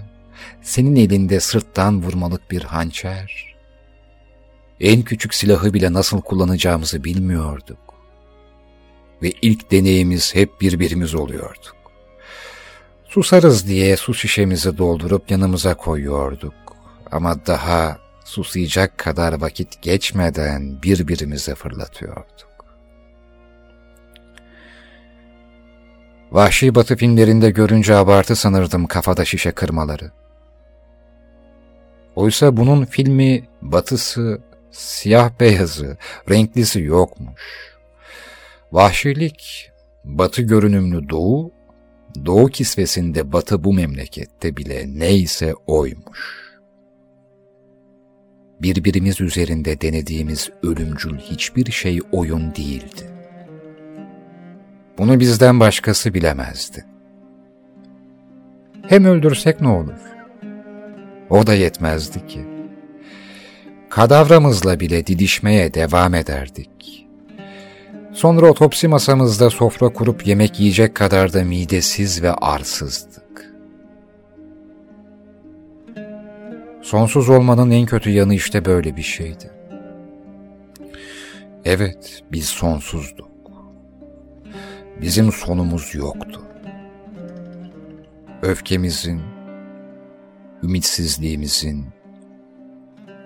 senin 0.63 0.97
elinde 0.97 1.41
sırttan 1.41 2.03
vurmalık 2.03 2.51
bir 2.51 2.63
hançer. 2.63 3.55
En 4.81 5.03
küçük 5.03 5.35
silahı 5.35 5.75
bile 5.75 5.93
nasıl 5.93 6.21
kullanacağımızı 6.21 7.05
bilmiyorduk. 7.05 7.79
Ve 9.23 9.33
ilk 9.43 9.71
deneyimiz 9.71 10.35
hep 10.35 10.61
birbirimiz 10.61 11.15
oluyorduk. 11.15 11.77
Susarız 13.09 13.67
diye 13.67 13.97
su 13.97 14.15
şişemizi 14.15 14.79
doldurup 14.79 15.31
yanımıza 15.31 15.75
koyuyorduk. 15.75 16.55
Ama 17.11 17.47
daha 17.47 17.99
susayacak 18.25 18.99
kadar 18.99 19.41
vakit 19.41 19.83
geçmeden 19.83 20.83
birbirimize 20.83 21.55
fırlatıyorduk. 21.55 22.50
Vahşi 26.31 26.75
batı 26.75 26.97
filmlerinde 26.97 27.51
görünce 27.51 27.95
abartı 27.95 28.37
sanırdım 28.37 28.87
kafada 28.87 29.25
şişe 29.25 29.51
kırmaları. 29.51 30.11
Oysa 32.17 32.57
bunun 32.57 32.85
filmi, 32.85 33.49
batısı, 33.63 34.41
siyah 34.71 35.31
beyazı, 35.41 35.97
renklisi 36.31 36.81
yokmuş. 36.81 37.71
Vahşilik, 38.73 39.71
batı 40.05 40.43
görünümlü 40.43 41.09
doğu, 41.09 41.53
doğu 42.27 42.47
kisvesinde 42.47 43.33
batı 43.33 43.65
bu 43.65 43.73
memlekette 43.73 44.57
bile 44.57 44.85
neyse 44.87 45.55
oymuş. 45.67 46.51
Birbirimiz 48.63 49.21
üzerinde 49.21 49.81
denediğimiz 49.81 50.51
ölümcül 50.63 51.19
hiçbir 51.19 51.73
şey 51.73 52.01
oyun 52.13 52.55
değildi. 52.55 53.10
Bunu 55.01 55.21
bizden 55.21 55.61
başkası 55.61 56.15
bilemezdi. 56.15 56.85
Hem 58.89 59.05
öldürsek 59.05 59.61
ne 59.61 59.69
olur? 59.69 60.01
O 61.31 61.47
da 61.47 61.55
yetmezdi 61.55 62.27
ki. 62.27 62.41
Kadavramızla 63.91 64.81
bile 64.81 65.07
didişmeye 65.07 65.75
devam 65.75 66.15
ederdik. 66.15 67.07
Sonra 68.13 68.51
otopsi 68.51 68.89
masamızda 68.89 69.51
sofra 69.51 69.89
kurup 69.89 70.27
yemek 70.27 70.61
yiyecek 70.61 70.95
kadar 70.95 71.33
da 71.33 71.45
midesiz 71.45 72.23
ve 72.23 72.33
arsızdık. 72.33 73.55
Sonsuz 76.83 77.29
olmanın 77.29 77.71
en 77.71 77.87
kötü 77.87 78.11
yanı 78.11 78.35
işte 78.35 78.65
böyle 78.65 78.97
bir 78.97 79.03
şeydi. 79.03 79.51
Evet, 81.65 82.23
biz 82.33 82.47
sonsuzduk 82.47 83.30
bizim 85.01 85.33
sonumuz 85.33 85.95
yoktu. 85.95 86.43
Öfkemizin, 88.43 89.21
ümitsizliğimizin, 90.63 91.87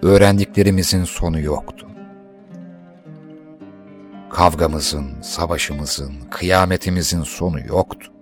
öğrendiklerimizin 0.02 1.04
sonu 1.04 1.40
yoktu. 1.40 1.86
Kavgamızın, 4.30 5.20
savaşımızın, 5.22 6.12
kıyametimizin 6.30 7.22
sonu 7.22 7.60
yoktu. 7.66 8.12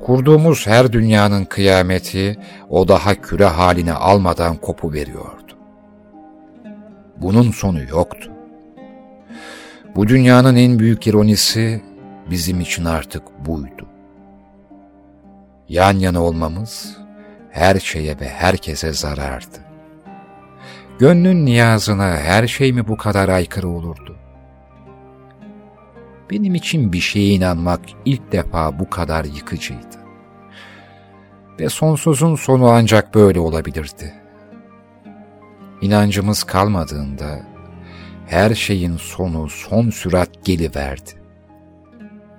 Kurduğumuz 0.00 0.66
her 0.66 0.92
dünyanın 0.92 1.44
kıyameti 1.44 2.38
o 2.68 2.88
daha 2.88 3.14
küre 3.14 3.44
haline 3.44 3.92
almadan 3.92 4.56
kopu 4.56 4.92
veriyordu. 4.92 5.52
Bunun 7.16 7.50
sonu 7.50 7.82
yoktu. 7.82 8.30
Bu 9.96 10.08
dünyanın 10.08 10.56
en 10.56 10.78
büyük 10.78 11.06
ironisi 11.06 11.82
bizim 12.30 12.60
için 12.60 12.84
artık 12.84 13.22
buydu. 13.46 13.88
Yan 15.68 15.92
yana 15.98 16.22
olmamız 16.22 16.96
her 17.50 17.80
şeye 17.80 18.20
ve 18.20 18.28
herkese 18.28 18.92
zarardı. 18.92 19.58
Gönlün 20.98 21.46
niyazına 21.46 22.16
her 22.16 22.46
şey 22.46 22.72
mi 22.72 22.88
bu 22.88 22.96
kadar 22.96 23.28
aykırı 23.28 23.68
olurdu? 23.68 24.16
Benim 26.30 26.54
için 26.54 26.92
bir 26.92 27.00
şeye 27.00 27.34
inanmak 27.34 27.80
ilk 28.04 28.32
defa 28.32 28.78
bu 28.78 28.90
kadar 28.90 29.24
yıkıcıydı. 29.24 29.98
Ve 31.60 31.68
sonsuzun 31.68 32.34
sonu 32.34 32.68
ancak 32.68 33.14
böyle 33.14 33.40
olabilirdi. 33.40 34.14
İnancımız 35.82 36.44
kalmadığında 36.44 37.40
her 38.26 38.54
şeyin 38.54 38.96
sonu 38.96 39.48
son 39.48 39.90
sürat 39.90 40.44
geliverdi 40.44 41.17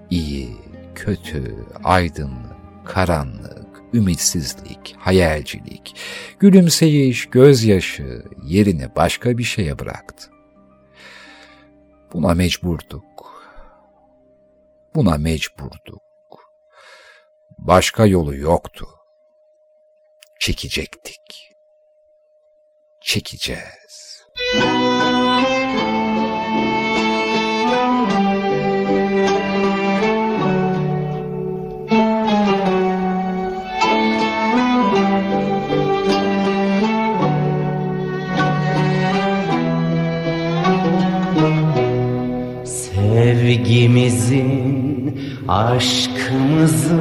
iyi, 0.10 0.58
kötü, 0.96 1.66
aydınlık, 1.84 2.86
karanlık, 2.86 3.84
ümitsizlik, 3.94 4.96
hayalcilik, 5.00 5.96
gülümseyiş, 6.40 7.30
gözyaşı 7.30 8.24
yerini 8.44 8.96
başka 8.96 9.38
bir 9.38 9.44
şeye 9.44 9.80
bıraktı. 9.80 10.30
Buna 12.14 12.34
mecburduk. 12.34 13.04
Buna 14.96 15.18
mecburduk. 15.18 16.02
Başka 17.58 18.06
yolu 18.06 18.36
yoktu. 18.36 18.88
Çekecektik. 20.40 21.56
Çekeceğiz. 23.02 24.24
Sevgimizin, 43.00 44.50
aşkımızın 45.48 46.98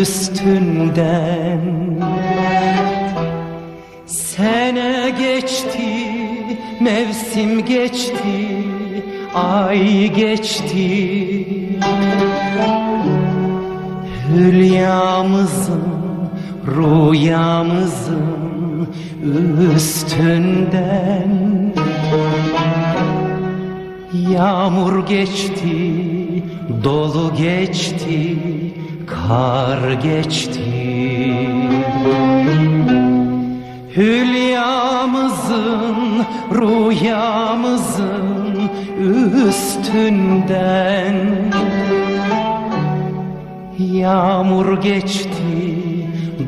üstünden. 0.00 1.60
Sene 4.06 5.14
geçti, 5.18 6.06
mevsim 6.80 7.64
geçti, 7.64 8.64
ay 9.34 10.12
geçti. 10.14 11.46
Hülyamızın, 14.28 15.82
rüyamızın 16.66 18.24
üstünden 19.76 21.63
Yağmur 24.14 25.06
geçti, 25.06 26.02
dolu 26.84 27.32
geçti, 27.36 28.38
kar 29.06 29.92
geçti. 29.92 30.60
Hülyamızın, 33.96 35.56
rüyamızın 36.52 38.14
üstünden 39.48 41.16
Yağmur 43.78 44.80
geçti, 44.82 45.78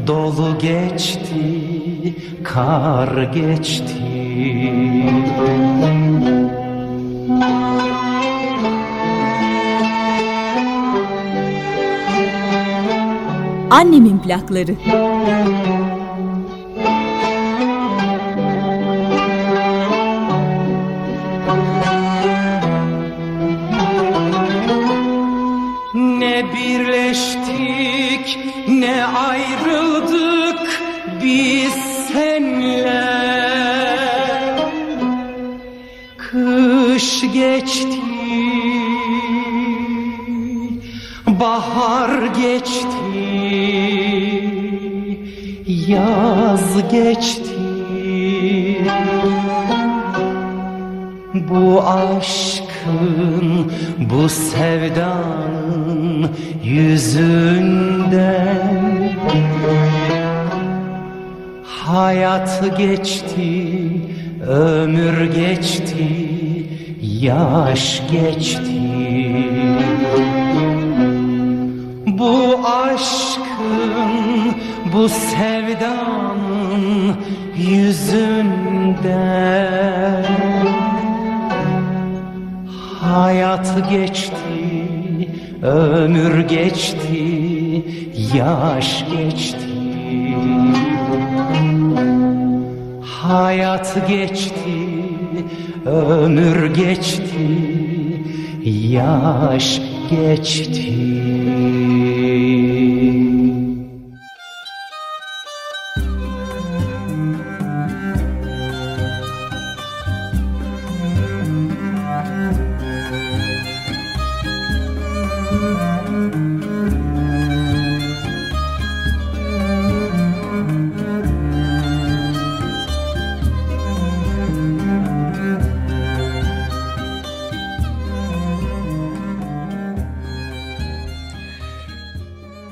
dolu 0.07 0.59
geçti, 0.59 2.15
kar 2.45 3.23
geçti 3.23 4.07
Annemin 13.71 14.19
plakları. 14.19 14.75
Ne 25.95 26.45
birleştik 26.55 28.39
ne 28.69 29.05
ayrıldık 29.05 30.83
biz 31.25 31.73
senle 32.13 33.17
Kış 36.19 37.23
geçti 37.33 38.01
Bahar 41.27 42.23
geçti 42.23 43.06
Yaz 45.87 46.91
geçti. 46.91 47.57
Bu 51.51 51.83
aşkın, 51.83 53.73
bu 53.99 54.29
sevdanın 54.29 56.31
yüzünden 56.65 58.47
Hayat 61.87 62.79
geçti, 62.79 63.77
ömür 64.49 65.35
geçti, 65.35 66.09
yaş 67.03 68.03
geçti. 68.13 68.83
Bu 72.07 72.59
aşkın, 72.65 74.55
bu 74.93 75.09
sevdanın 75.09 76.77
yüzünden 77.57 78.77
Hayat 83.07 83.91
geçti, 83.91 84.39
ömür 85.63 86.41
geçti, 86.41 87.85
yaş 88.35 89.05
geçti. 89.11 90.37
Hayat 93.03 94.09
geçti, 94.09 94.79
ömür 95.87 96.75
geçti, 96.75 97.49
yaş 98.65 99.81
geçti. 100.11 100.93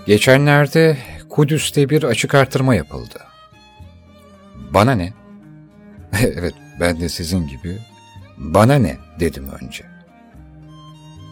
Geçenlerde 0.07 0.97
Kudüs'te 1.29 1.91
bir 1.91 2.03
açık 2.03 2.35
artırma 2.35 2.75
yapıldı. 2.75 3.21
Bana 4.71 4.93
ne? 4.93 5.13
evet 6.23 6.55
ben 6.81 7.01
de 7.01 7.09
sizin 7.09 7.47
gibi 7.47 7.79
bana 8.39 8.75
ne 8.75 8.97
dedim 9.21 9.49
önce. 9.63 9.85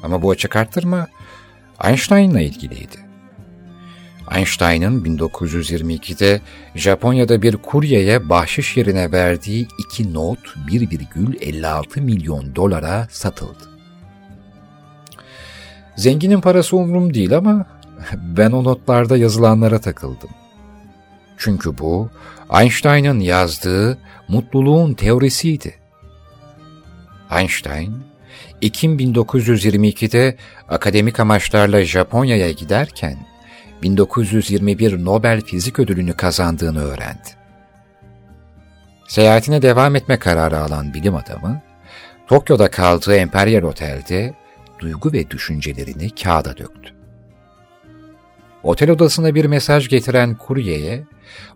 Ama 0.03 0.23
bu 0.23 0.31
açık 0.31 0.57
artırma 0.57 1.09
Einstein'la 1.85 2.41
ilgiliydi. 2.41 2.97
Einstein'ın 4.37 5.05
1922'de 5.05 6.41
Japonya'da 6.75 7.43
bir 7.43 7.57
kuryeye 7.57 8.29
bahşiş 8.29 8.77
yerine 8.77 9.13
verdiği 9.13 9.69
iki 9.79 10.15
not 10.15 10.39
1,56 10.39 12.01
milyon 12.01 12.57
dolara 12.57 13.09
satıldı. 13.11 13.71
Zenginin 15.97 16.41
parası 16.41 16.77
umurum 16.77 17.15
değil 17.15 17.37
ama 17.37 17.67
ben 18.37 18.51
o 18.51 18.65
notlarda 18.65 19.17
yazılanlara 19.17 19.79
takıldım. 19.79 20.31
Çünkü 21.37 21.79
bu 21.79 22.11
Einstein'ın 22.61 23.21
yazdığı 23.21 23.99
mutluluğun 24.29 24.95
teorisiydi. 24.95 25.75
Einstein, 27.39 27.97
Ekim 28.63 28.99
1922'de 28.99 30.37
akademik 30.69 31.21
amaçlarla 31.21 31.85
Japonya'ya 31.85 32.51
giderken 32.51 33.17
1921 33.83 35.05
Nobel 35.05 35.41
Fizik 35.41 35.79
Ödülünü 35.79 36.13
kazandığını 36.13 36.81
öğrendi. 36.81 37.29
Seyahatine 39.09 39.63
devam 39.63 39.97
etme 39.97 40.19
kararı 40.19 40.61
alan 40.61 40.95
bilim 40.95 41.15
adamı, 41.15 41.63
Tokyo'da 42.27 42.71
kaldığı 42.71 43.19
Imperial 43.19 43.63
Otel'de 43.63 44.35
duygu 44.79 45.13
ve 45.13 45.31
düşüncelerini 45.31 46.11
kağıda 46.11 46.57
döktü. 46.57 47.02
Otel 48.63 48.91
odasına 48.91 49.35
bir 49.35 49.45
mesaj 49.45 49.89
getiren 49.89 50.35
kuryeye 50.35 51.05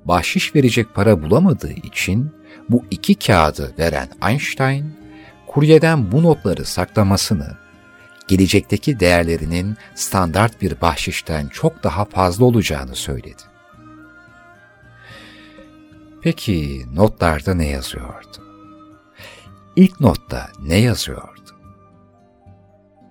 bahşiş 0.04 0.54
verecek 0.54 0.94
para 0.94 1.22
bulamadığı 1.22 1.72
için 1.72 2.30
bu 2.68 2.84
iki 2.90 3.14
kağıdı 3.14 3.74
veren 3.78 4.08
Einstein, 4.28 4.96
kuryeden 5.46 6.12
bu 6.12 6.22
notları 6.22 6.64
saklamasını, 6.64 7.56
gelecekteki 8.28 9.00
değerlerinin 9.00 9.76
standart 9.94 10.62
bir 10.62 10.80
bahşişten 10.80 11.48
çok 11.48 11.84
daha 11.84 12.04
fazla 12.04 12.44
olacağını 12.44 12.94
söyledi. 12.94 13.42
Peki 16.22 16.86
notlarda 16.94 17.54
ne 17.54 17.68
yazıyordu? 17.68 18.36
İlk 19.76 20.00
notta 20.00 20.48
ne 20.62 20.76
yazıyordu? 20.76 21.56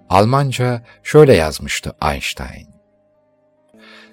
Almanca 0.10 0.84
şöyle 1.04 1.34
yazmıştı 1.34 1.96
Einstein. 2.12 2.75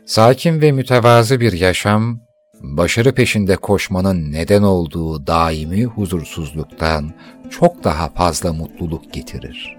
Sakin 0.07 0.61
ve 0.61 0.72
mütevazı 0.72 1.40
bir 1.40 1.53
yaşam, 1.53 2.20
başarı 2.61 3.14
peşinde 3.14 3.57
koşmanın 3.57 4.32
neden 4.32 4.62
olduğu 4.62 5.26
daimi 5.26 5.84
huzursuzluktan 5.84 7.12
çok 7.50 7.84
daha 7.84 8.09
fazla 8.09 8.53
mutluluk 8.53 9.12
getirir. 9.12 9.76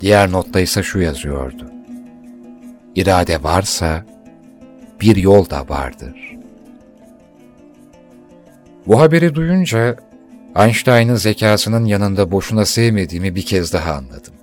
Diğer 0.00 0.32
notta 0.32 0.60
ise 0.60 0.82
şu 0.82 0.98
yazıyordu. 0.98 1.70
İrade 2.94 3.42
varsa 3.42 4.04
bir 5.00 5.16
yol 5.16 5.50
da 5.50 5.68
vardır. 5.68 6.36
Bu 8.86 9.00
haberi 9.00 9.34
duyunca 9.34 9.96
Einstein'ın 10.56 11.14
zekasının 11.14 11.84
yanında 11.84 12.30
boşuna 12.30 12.64
sevmediğimi 12.64 13.34
bir 13.34 13.46
kez 13.46 13.72
daha 13.72 13.92
anladım. 13.92 14.34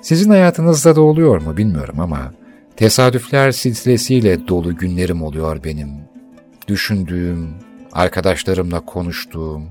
Sizin 0.00 0.30
hayatınızda 0.30 0.96
da 0.96 1.00
oluyor 1.00 1.42
mu 1.42 1.56
bilmiyorum 1.56 2.00
ama 2.00 2.32
tesadüfler 2.76 3.50
silsilesiyle 3.50 4.48
dolu 4.48 4.76
günlerim 4.76 5.22
oluyor 5.22 5.64
benim. 5.64 5.88
Düşündüğüm, 6.68 7.48
arkadaşlarımla 7.92 8.80
konuştuğum 8.80 9.62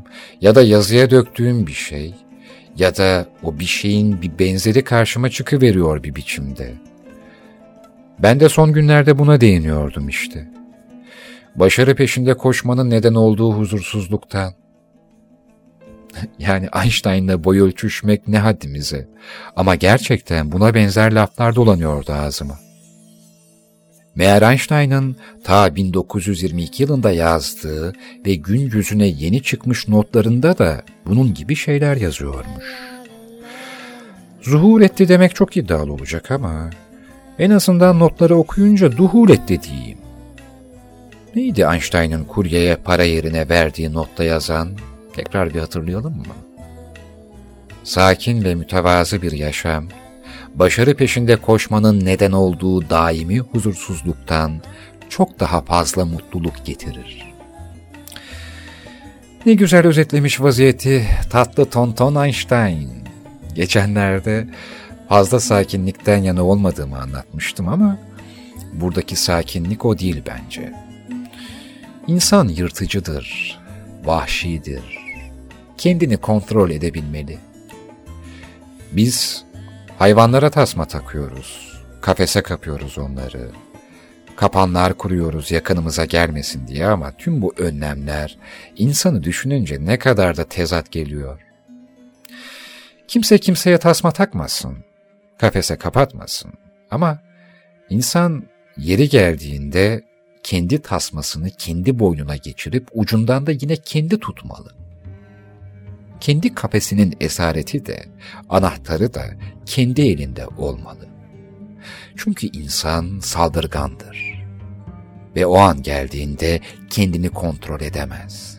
ya 0.41 0.55
da 0.55 0.61
yazıya 0.61 1.09
döktüğüm 1.09 1.67
bir 1.67 1.71
şey 1.73 2.13
ya 2.78 2.97
da 2.97 3.25
o 3.43 3.59
bir 3.59 3.65
şeyin 3.65 4.21
bir 4.21 4.39
benzeri 4.39 4.84
karşıma 4.84 5.30
çıkıveriyor 5.30 6.03
bir 6.03 6.15
biçimde. 6.15 6.73
Ben 8.19 8.39
de 8.39 8.49
son 8.49 8.73
günlerde 8.73 9.19
buna 9.19 9.41
değiniyordum 9.41 10.09
işte. 10.09 10.47
Başarı 11.55 11.95
peşinde 11.95 12.34
koşmanın 12.34 12.89
neden 12.89 13.13
olduğu 13.13 13.53
huzursuzluktan. 13.53 14.53
yani 16.39 16.70
Einstein'la 16.84 17.43
boy 17.43 17.61
ölçüşmek 17.61 18.28
ne 18.28 18.39
haddimize. 18.39 19.07
Ama 19.55 19.76
gerçekten 19.76 20.51
buna 20.51 20.74
benzer 20.74 21.11
laflar 21.11 21.55
dolanıyordu 21.55 22.13
ağzıma. 22.13 22.59
Meğer 24.15 24.41
Einstein'ın 24.41 25.15
ta 25.43 25.76
1922 25.76 26.84
yılında 26.84 27.11
yazdığı 27.11 27.93
ve 28.26 28.36
gün 28.36 28.59
yüzüne 28.59 29.07
yeni 29.07 29.43
çıkmış 29.43 29.88
notlarında 29.88 30.57
da 30.57 30.82
bunun 31.05 31.34
gibi 31.34 31.55
şeyler 31.55 31.95
yazıyormuş. 31.97 32.65
Zuhur 34.41 34.82
etti 34.82 35.07
demek 35.07 35.36
çok 35.36 35.57
iddialı 35.57 35.93
olacak 35.93 36.32
ama 36.32 36.70
en 37.39 37.49
azından 37.49 37.99
notları 37.99 38.36
okuyunca 38.36 38.97
duhul 38.97 39.30
etti 39.30 39.59
diyeyim. 39.63 39.97
Neydi 41.36 41.61
Einstein'ın 41.61 42.24
kuryeye 42.24 42.76
para 42.76 43.03
yerine 43.03 43.49
verdiği 43.49 43.93
notta 43.93 44.24
yazan? 44.24 44.70
Tekrar 45.18 45.53
bir 45.53 45.59
hatırlayalım 45.59 46.18
mı? 46.18 46.26
Sakin 47.84 48.43
ve 48.43 48.55
mütevazı 48.55 49.22
bir 49.22 49.32
yaşam, 49.32 49.88
başarı 50.55 50.95
peşinde 50.97 51.36
koşmanın 51.36 52.05
neden 52.05 52.32
olduğu 52.32 52.89
daimi 52.89 53.39
huzursuzluktan 53.39 54.61
çok 55.09 55.39
daha 55.39 55.61
fazla 55.61 56.05
mutluluk 56.05 56.65
getirir. 56.65 57.34
Ne 59.45 59.53
güzel 59.53 59.88
özetlemiş 59.88 60.41
vaziyeti 60.41 61.07
tatlı 61.30 61.70
tonton 61.70 62.26
Einstein. 62.26 62.89
Geçenlerde 63.55 64.47
fazla 65.09 65.39
sakinlikten 65.39 66.18
yana 66.18 66.43
olmadığımı 66.43 67.01
anlatmıştım 67.01 67.68
ama 67.68 67.97
buradaki 68.74 69.15
sakinlik 69.15 69.86
o 69.86 69.99
değil 69.99 70.22
bence. 70.28 70.74
İnsan 72.07 72.47
yırtıcıdır, 72.47 73.59
vahşidir, 74.05 75.07
kendini 75.78 76.17
kontrol 76.17 76.69
edebilmeli. 76.69 77.38
Biz 78.91 79.45
hayvanlara 79.97 80.49
tasma 80.49 80.86
takıyoruz, 80.86 81.80
kafese 82.01 82.41
kapıyoruz 82.41 82.97
onları, 82.97 83.49
kapanlar 84.36 84.93
kuruyoruz 84.93 85.51
yakınımıza 85.51 86.05
gelmesin 86.05 86.67
diye 86.67 86.88
ama 86.88 87.11
tüm 87.17 87.41
bu 87.41 87.53
önlemler 87.57 88.38
insanı 88.78 89.23
düşününce 89.23 89.86
ne 89.86 89.99
kadar 89.99 90.38
da 90.38 90.43
tezat 90.43 90.91
geliyor. 90.91 91.39
Kimse 93.07 93.38
kimseye 93.38 93.78
tasma 93.78 94.11
takmasın, 94.11 94.78
kafese 95.38 95.75
kapatmasın 95.75 96.51
ama 96.91 97.19
insan 97.89 98.43
yeri 98.78 99.09
geldiğinde 99.09 100.03
kendi 100.43 100.82
tasmasını 100.82 101.49
kendi 101.49 101.99
boynuna 101.99 102.36
geçirip 102.36 102.88
ucundan 102.93 103.47
da 103.47 103.51
yine 103.51 103.75
kendi 103.75 104.19
tutmalı. 104.19 104.86
Kendi 106.20 106.55
kafesinin 106.55 107.15
esareti 107.20 107.86
de, 107.86 108.05
anahtarı 108.49 109.13
da 109.13 109.24
kendi 109.65 110.01
elinde 110.01 110.47
olmalı. 110.47 111.07
Çünkü 112.15 112.47
insan 112.47 113.20
saldırgandır. 113.20 114.47
Ve 115.36 115.45
o 115.45 115.57
an 115.57 115.84
geldiğinde 115.84 116.59
kendini 116.89 117.30
kontrol 117.30 117.82
edemez. 117.82 118.57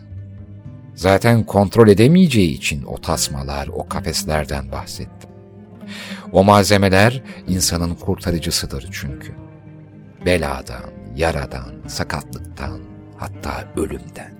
Zaten 0.95 1.43
kontrol 1.43 1.87
edemeyeceği 1.87 2.49
için 2.51 2.83
o 2.83 2.97
tasmalar, 2.97 3.67
o 3.67 3.87
kafeslerden 3.87 4.71
bahsettim. 4.71 5.29
O 6.31 6.43
malzemeler 6.43 7.23
insanın 7.47 7.95
kurtarıcısıdır 7.95 8.89
çünkü. 8.91 9.35
Beladan, 10.25 10.91
yaradan, 11.15 11.73
sakatlıktan, 11.87 12.79
hatta 13.17 13.67
ölümden. 13.75 14.38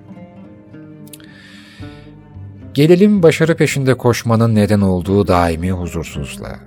Gelelim 2.79 3.23
başarı 3.23 3.55
peşinde 3.55 3.93
koşmanın 3.93 4.55
neden 4.55 4.81
olduğu 4.81 5.27
daimi 5.27 5.71
huzursuzluğa. 5.71 6.59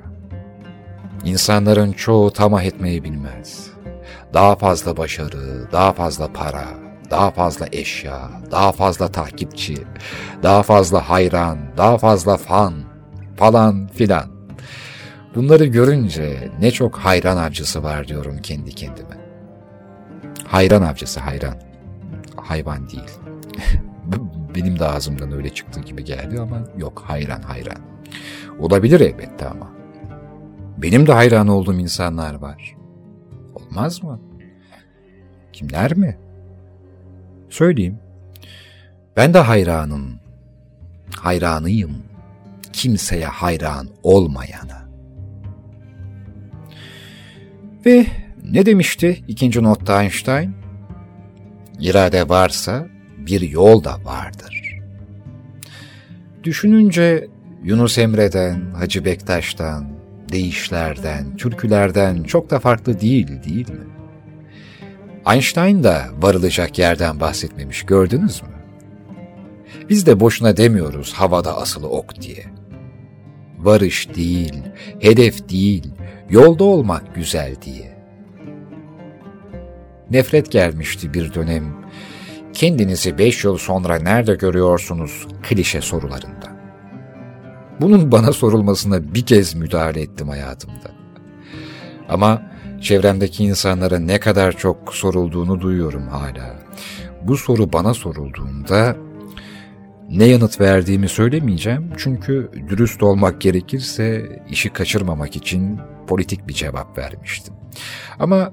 İnsanların 1.24 1.92
çoğu 1.92 2.30
tamah 2.32 2.62
etmeyi 2.62 3.04
bilmez. 3.04 3.66
Daha 4.34 4.56
fazla 4.56 4.96
başarı, 4.96 5.72
daha 5.72 5.92
fazla 5.92 6.32
para, 6.32 6.64
daha 7.10 7.30
fazla 7.30 7.66
eşya, 7.72 8.30
daha 8.50 8.72
fazla 8.72 9.08
takipçi, 9.08 9.78
daha 10.42 10.62
fazla 10.62 11.10
hayran, 11.10 11.58
daha 11.76 11.98
fazla 11.98 12.36
fan 12.36 12.74
falan 13.36 13.86
filan. 13.86 14.30
Bunları 15.34 15.64
görünce 15.64 16.50
ne 16.60 16.70
çok 16.70 16.96
hayran 16.98 17.36
avcısı 17.36 17.82
var 17.82 18.08
diyorum 18.08 18.38
kendi 18.42 18.70
kendime. 18.70 19.16
Hayran 20.46 20.82
avcısı 20.82 21.20
hayran. 21.20 21.54
Hayvan 22.36 22.88
değil. 22.88 23.10
Benim 24.54 24.78
de 24.78 24.84
ağzımdan 24.84 25.32
öyle 25.32 25.50
çıktığı 25.50 25.80
gibi 25.80 26.04
geldi 26.04 26.40
ama 26.40 26.58
yok 26.78 27.04
hayran 27.06 27.42
hayran. 27.42 27.78
Olabilir 28.58 29.00
elbette 29.00 29.46
ama. 29.46 29.72
Benim 30.78 31.06
de 31.06 31.12
hayran 31.12 31.48
olduğum 31.48 31.74
insanlar 31.74 32.34
var. 32.34 32.76
Olmaz 33.54 34.02
mı? 34.02 34.20
Kimler 35.52 35.96
mi? 35.96 36.18
Söyleyeyim. 37.50 37.98
Ben 39.16 39.34
de 39.34 39.38
hayranım. 39.38 40.20
Hayranıyım. 41.16 41.96
Kimseye 42.72 43.26
hayran 43.26 43.88
olmayana. 44.02 44.88
Ve 47.86 48.06
ne 48.44 48.66
demişti 48.66 49.24
ikinci 49.28 49.62
notta 49.62 50.02
Einstein? 50.02 50.54
İrade 51.80 52.28
varsa 52.28 52.86
bir 53.26 53.40
yol 53.40 53.84
da 53.84 54.04
vardır. 54.04 54.78
Düşününce 56.44 57.28
Yunus 57.64 57.98
Emre'den, 57.98 58.70
Hacı 58.74 59.04
Bektaş'tan, 59.04 59.86
deyişlerden, 60.32 61.36
türkülerden 61.36 62.22
çok 62.22 62.50
da 62.50 62.60
farklı 62.60 63.00
değil 63.00 63.28
değil 63.44 63.70
mi? 63.70 63.86
Einstein 65.32 65.84
da 65.84 66.04
varılacak 66.18 66.78
yerden 66.78 67.20
bahsetmemiş 67.20 67.82
gördünüz 67.82 68.42
mü? 68.42 68.48
Biz 69.88 70.06
de 70.06 70.20
boşuna 70.20 70.56
demiyoruz 70.56 71.12
havada 71.12 71.56
asılı 71.56 71.88
ok 71.88 72.22
diye. 72.22 72.44
Varış 73.58 74.14
değil, 74.14 74.54
hedef 75.00 75.48
değil, 75.48 75.92
yolda 76.30 76.64
olmak 76.64 77.14
güzel 77.14 77.54
diye. 77.62 77.92
Nefret 80.10 80.52
gelmişti 80.52 81.14
bir 81.14 81.34
dönem. 81.34 81.81
Kendinizi 82.52 83.18
beş 83.18 83.44
yıl 83.44 83.58
sonra 83.58 83.98
nerede 83.98 84.34
görüyorsunuz 84.34 85.26
klişe 85.42 85.80
sorularında. 85.80 86.52
Bunun 87.80 88.12
bana 88.12 88.32
sorulmasına 88.32 89.14
bir 89.14 89.26
kez 89.26 89.54
müdahale 89.54 90.00
ettim 90.00 90.28
hayatımda. 90.28 90.90
Ama 92.08 92.42
çevremdeki 92.80 93.44
insanlara 93.44 93.98
ne 93.98 94.20
kadar 94.20 94.52
çok 94.56 94.94
sorulduğunu 94.94 95.60
duyuyorum 95.60 96.08
hala. 96.08 96.56
Bu 97.22 97.36
soru 97.36 97.72
bana 97.72 97.94
sorulduğunda 97.94 98.96
ne 100.10 100.24
yanıt 100.24 100.60
verdiğimi 100.60 101.08
söylemeyeceğim 101.08 101.90
çünkü 101.96 102.50
dürüst 102.68 103.02
olmak 103.02 103.40
gerekirse 103.40 104.38
işi 104.50 104.70
kaçırmamak 104.70 105.36
için 105.36 105.78
politik 106.06 106.48
bir 106.48 106.54
cevap 106.54 106.98
vermiştim. 106.98 107.54
Ama 108.18 108.52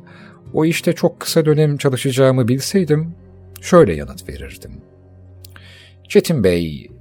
o 0.53 0.65
işte 0.65 0.93
çok 0.93 1.19
kısa 1.19 1.45
dönem 1.45 1.77
çalışacağımı 1.77 2.47
bilseydim 2.47 3.15
şöyle 3.61 3.95
yanıt 3.95 4.29
verirdim. 4.29 4.71
Çetin 6.07 6.43
Bey, 6.43 6.91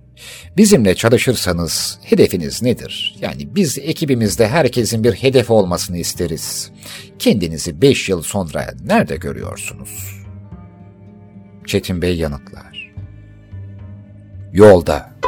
bizimle 0.57 0.95
çalışırsanız 0.95 1.99
hedefiniz 2.03 2.63
nedir? 2.63 3.17
Yani 3.21 3.49
biz 3.55 3.79
ekibimizde 3.79 4.49
herkesin 4.49 5.05
bir 5.05 5.13
hedef 5.13 5.51
olmasını 5.51 5.99
isteriz. 5.99 6.71
Kendinizi 7.19 7.83
beş 7.83 8.09
yıl 8.09 8.23
sonra 8.23 8.75
nerede 8.85 9.17
görüyorsunuz? 9.17 10.25
Çetin 11.67 12.03
Bey 12.03 12.17
yanıtlar. 12.17 12.93
Yolda. 14.53 15.19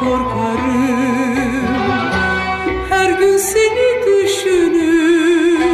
Korkarım. 0.00 1.52
Her 2.90 3.10
gün 3.10 3.36
seni 3.36 4.02
düşünür 4.06 5.70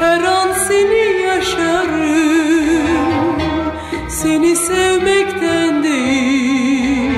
Her 0.00 0.22
an 0.22 0.52
seni 0.68 1.22
yaşarım. 1.22 2.06
Seni 4.08 4.56
sevmekten 4.56 5.82
değil 5.82 7.12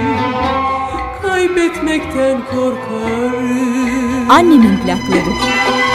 Kaybetmekten 1.22 2.38
korkarım. 2.50 4.30
Annemin 4.30 4.76
plakları. 4.76 5.87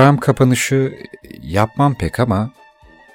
Program 0.00 0.20
kapanışı 0.20 0.98
yapmam 1.42 1.94
pek 1.94 2.20
ama 2.20 2.50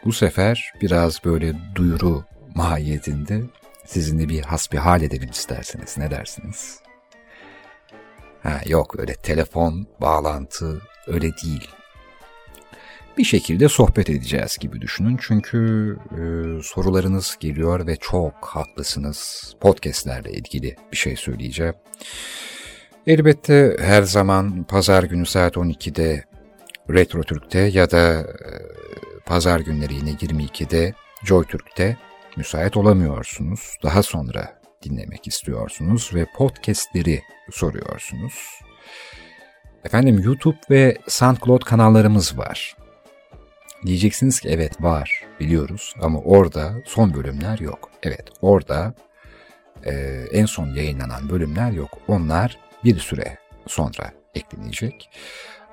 bu 0.05 0.13
sefer 0.13 0.73
biraz 0.81 1.25
böyle 1.25 1.53
duyuru 1.75 2.23
mahiyetinde 2.55 3.41
sizinle 3.85 4.29
bir 4.29 4.41
hasbihal 4.41 5.01
edelim 5.01 5.29
isterseniz. 5.29 5.97
Ne 5.97 6.11
dersiniz? 6.11 6.79
Ha, 8.43 8.61
yok 8.65 8.99
öyle 8.99 9.15
telefon, 9.15 9.87
bağlantı 10.01 10.81
öyle 11.07 11.31
değil. 11.43 11.69
Bir 13.17 13.23
şekilde 13.23 13.69
sohbet 13.69 14.09
edeceğiz 14.09 14.57
gibi 14.57 14.81
düşünün. 14.81 15.19
Çünkü 15.21 15.97
e, 16.11 16.23
sorularınız 16.63 17.37
geliyor 17.39 17.87
ve 17.87 17.95
çok 17.95 18.33
haklısınız. 18.45 19.53
Podcastlerle 19.59 20.31
ilgili 20.31 20.75
bir 20.91 20.97
şey 20.97 21.15
söyleyeceğim. 21.15 21.73
Elbette 23.07 23.77
her 23.79 24.03
zaman 24.03 24.63
pazar 24.63 25.03
günü 25.03 25.25
saat 25.25 25.55
12'de 25.55 26.34
Retro 26.89 27.23
Türk'te 27.23 27.59
ya 27.59 27.91
da 27.91 28.21
e, 28.21 28.25
pazar 29.25 29.59
günleri 29.59 29.93
yine 29.93 30.11
22'de 30.11 30.93
Joy 31.23 31.45
Türk'te 31.45 31.97
müsait 32.37 32.77
olamıyorsunuz. 32.77 33.77
Daha 33.83 34.03
sonra 34.03 34.59
dinlemek 34.83 35.27
istiyorsunuz 35.27 36.11
ve 36.13 36.25
podcastleri 36.37 37.21
soruyorsunuz. 37.51 38.59
Efendim 39.83 40.21
YouTube 40.23 40.57
ve 40.69 40.97
SoundCloud 41.07 41.61
kanallarımız 41.61 42.37
var. 42.37 42.77
Diyeceksiniz 43.85 44.39
ki 44.39 44.49
evet 44.49 44.81
var 44.81 45.23
biliyoruz 45.39 45.93
ama 46.01 46.19
orada 46.19 46.73
son 46.85 47.13
bölümler 47.13 47.59
yok. 47.59 47.91
Evet 48.03 48.25
orada 48.41 48.93
e, 49.85 49.91
en 50.31 50.45
son 50.45 50.67
yayınlanan 50.67 51.29
bölümler 51.29 51.71
yok. 51.71 51.89
Onlar 52.07 52.57
bir 52.83 52.99
süre 52.99 53.37
sonra 53.67 54.11
eklenecek. 54.35 55.09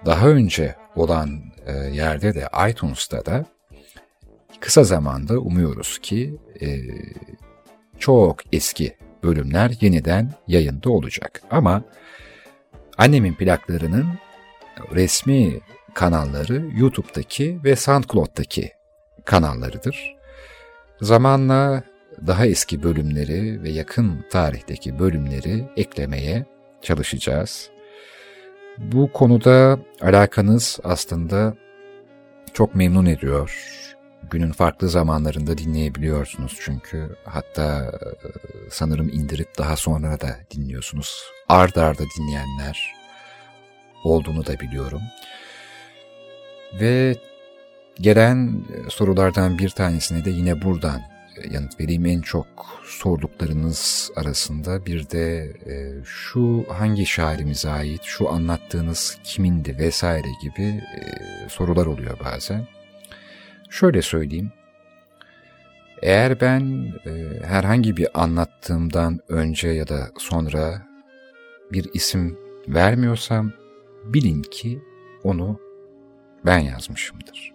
Daha 0.06 0.28
önce 0.28 0.76
olan 0.96 1.40
e, 1.66 1.72
yerde 1.72 2.34
de 2.34 2.48
iTunes'ta 2.70 3.26
da 3.26 3.44
kısa 4.60 4.84
zamanda 4.84 5.38
umuyoruz 5.38 5.98
ki 5.98 6.36
e, 6.60 6.78
çok 7.98 8.54
eski 8.54 8.96
bölümler 9.22 9.72
yeniden 9.80 10.32
yayında 10.48 10.90
olacak. 10.90 11.42
Ama 11.50 11.82
annemin 12.98 13.34
plaklarının 13.34 14.06
resmi 14.94 15.60
kanalları 15.94 16.70
YouTube'daki 16.76 17.60
ve 17.64 17.76
SoundCloud'daki 17.76 18.70
kanallarıdır. 19.24 20.16
Zamanla 21.00 21.82
daha 22.26 22.46
eski 22.46 22.82
bölümleri 22.82 23.62
ve 23.62 23.70
yakın 23.70 24.24
tarihteki 24.30 24.98
bölümleri 24.98 25.64
eklemeye 25.76 26.46
çalışacağız. 26.82 27.71
Bu 28.78 29.12
konuda 29.12 29.78
alakanız 30.00 30.78
aslında 30.84 31.54
çok 32.52 32.74
memnun 32.74 33.06
ediyor. 33.06 33.68
Günün 34.30 34.52
farklı 34.52 34.88
zamanlarında 34.88 35.58
dinleyebiliyorsunuz 35.58 36.58
çünkü. 36.60 37.16
Hatta 37.24 37.92
sanırım 38.70 39.08
indirip 39.08 39.58
daha 39.58 39.76
sonra 39.76 40.20
da 40.20 40.36
dinliyorsunuz. 40.54 41.22
Ard 41.48 41.76
arda 41.76 42.02
dinleyenler 42.18 42.92
olduğunu 44.04 44.46
da 44.46 44.60
biliyorum. 44.60 45.02
Ve 46.80 47.16
gelen 48.00 48.64
sorulardan 48.88 49.58
bir 49.58 49.68
tanesine 49.68 50.24
de 50.24 50.30
yine 50.30 50.62
buradan 50.62 51.11
yanıt 51.50 51.80
vereyim. 51.80 52.06
En 52.06 52.20
çok 52.20 52.46
sorduklarınız 52.84 54.10
arasında 54.16 54.86
bir 54.86 55.10
de 55.10 55.52
e, 55.66 56.04
şu 56.04 56.64
hangi 56.68 57.06
şairimize 57.06 57.70
ait, 57.70 58.02
şu 58.02 58.30
anlattığınız 58.30 59.18
kimindi 59.24 59.78
vesaire 59.78 60.28
gibi 60.42 60.62
e, 60.62 61.00
sorular 61.48 61.86
oluyor 61.86 62.18
bazen. 62.24 62.66
Şöyle 63.70 64.02
söyleyeyim. 64.02 64.52
Eğer 66.02 66.40
ben 66.40 66.92
e, 67.06 67.10
herhangi 67.46 67.96
bir 67.96 68.22
anlattığımdan 68.22 69.20
önce 69.28 69.68
ya 69.68 69.88
da 69.88 70.10
sonra 70.18 70.82
bir 71.72 71.90
isim 71.94 72.38
vermiyorsam 72.68 73.52
bilin 74.04 74.42
ki 74.42 74.82
onu 75.24 75.60
ben 76.46 76.58
yazmışımdır. 76.58 77.51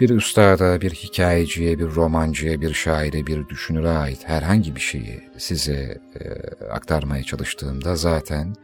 Bir 0.00 0.10
üstada, 0.10 0.80
bir 0.80 0.90
hikayeciye, 0.90 1.78
bir 1.78 1.84
romancıya, 1.84 2.60
bir 2.60 2.74
şaire, 2.74 3.26
bir 3.26 3.48
düşünüre 3.48 3.88
ait 3.88 4.28
herhangi 4.28 4.76
bir 4.76 4.80
şeyi 4.80 5.30
size 5.38 6.00
e, 6.20 6.64
aktarmaya 6.64 7.22
çalıştığımda 7.22 7.96
zaten 7.96 8.56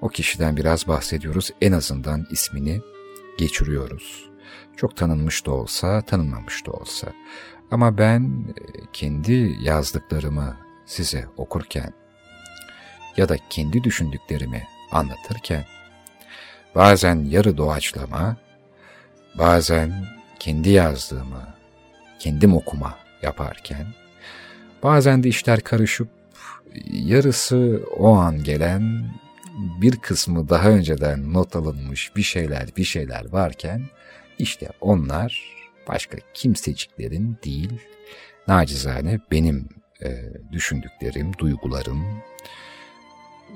o 0.00 0.08
kişiden 0.08 0.56
biraz 0.56 0.88
bahsediyoruz. 0.88 1.50
En 1.60 1.72
azından 1.72 2.26
ismini 2.30 2.80
geçiriyoruz. 3.38 4.30
Çok 4.76 4.96
tanınmış 4.96 5.46
da 5.46 5.50
olsa, 5.50 6.02
tanınmamış 6.02 6.66
da 6.66 6.70
olsa. 6.70 7.12
Ama 7.70 7.98
ben 7.98 8.22
e, 8.48 8.62
kendi 8.92 9.56
yazdıklarımı 9.62 10.56
size 10.86 11.26
okurken 11.36 11.92
ya 13.16 13.28
da 13.28 13.36
kendi 13.50 13.84
düşündüklerimi 13.84 14.62
anlatırken 14.92 15.64
bazen 16.74 17.24
yarı 17.24 17.56
doğaçlama, 17.56 18.36
bazen 19.38 20.17
kendi 20.40 20.70
yazdığımı 20.70 21.54
kendim 22.18 22.54
okuma 22.54 22.98
yaparken, 23.22 23.86
bazen 24.82 25.22
de 25.22 25.28
işler 25.28 25.60
karışıp 25.60 26.08
yarısı 26.90 27.82
o 27.96 28.14
an 28.14 28.42
gelen 28.42 29.10
bir 29.80 29.96
kısmı 29.96 30.48
daha 30.48 30.68
önceden 30.68 31.32
not 31.32 31.56
alınmış 31.56 32.16
bir 32.16 32.22
şeyler 32.22 32.68
bir 32.76 32.84
şeyler 32.84 33.32
varken 33.32 33.82
işte 34.38 34.68
onlar 34.80 35.42
başka 35.88 36.18
kimseciklerin 36.34 37.38
değil 37.44 37.72
nacizane 38.48 39.20
benim 39.30 39.68
e, 40.02 40.08
düşündüklerim, 40.52 41.38
duygularım, 41.38 42.04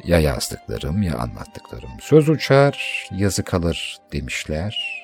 ya 0.05 0.21
yazdıklarım 0.21 1.03
ya 1.03 1.19
anlattıklarım. 1.19 1.91
Söz 2.01 2.29
uçar, 2.29 3.07
yazı 3.17 3.45
kalır 3.45 3.99
demişler. 4.13 5.02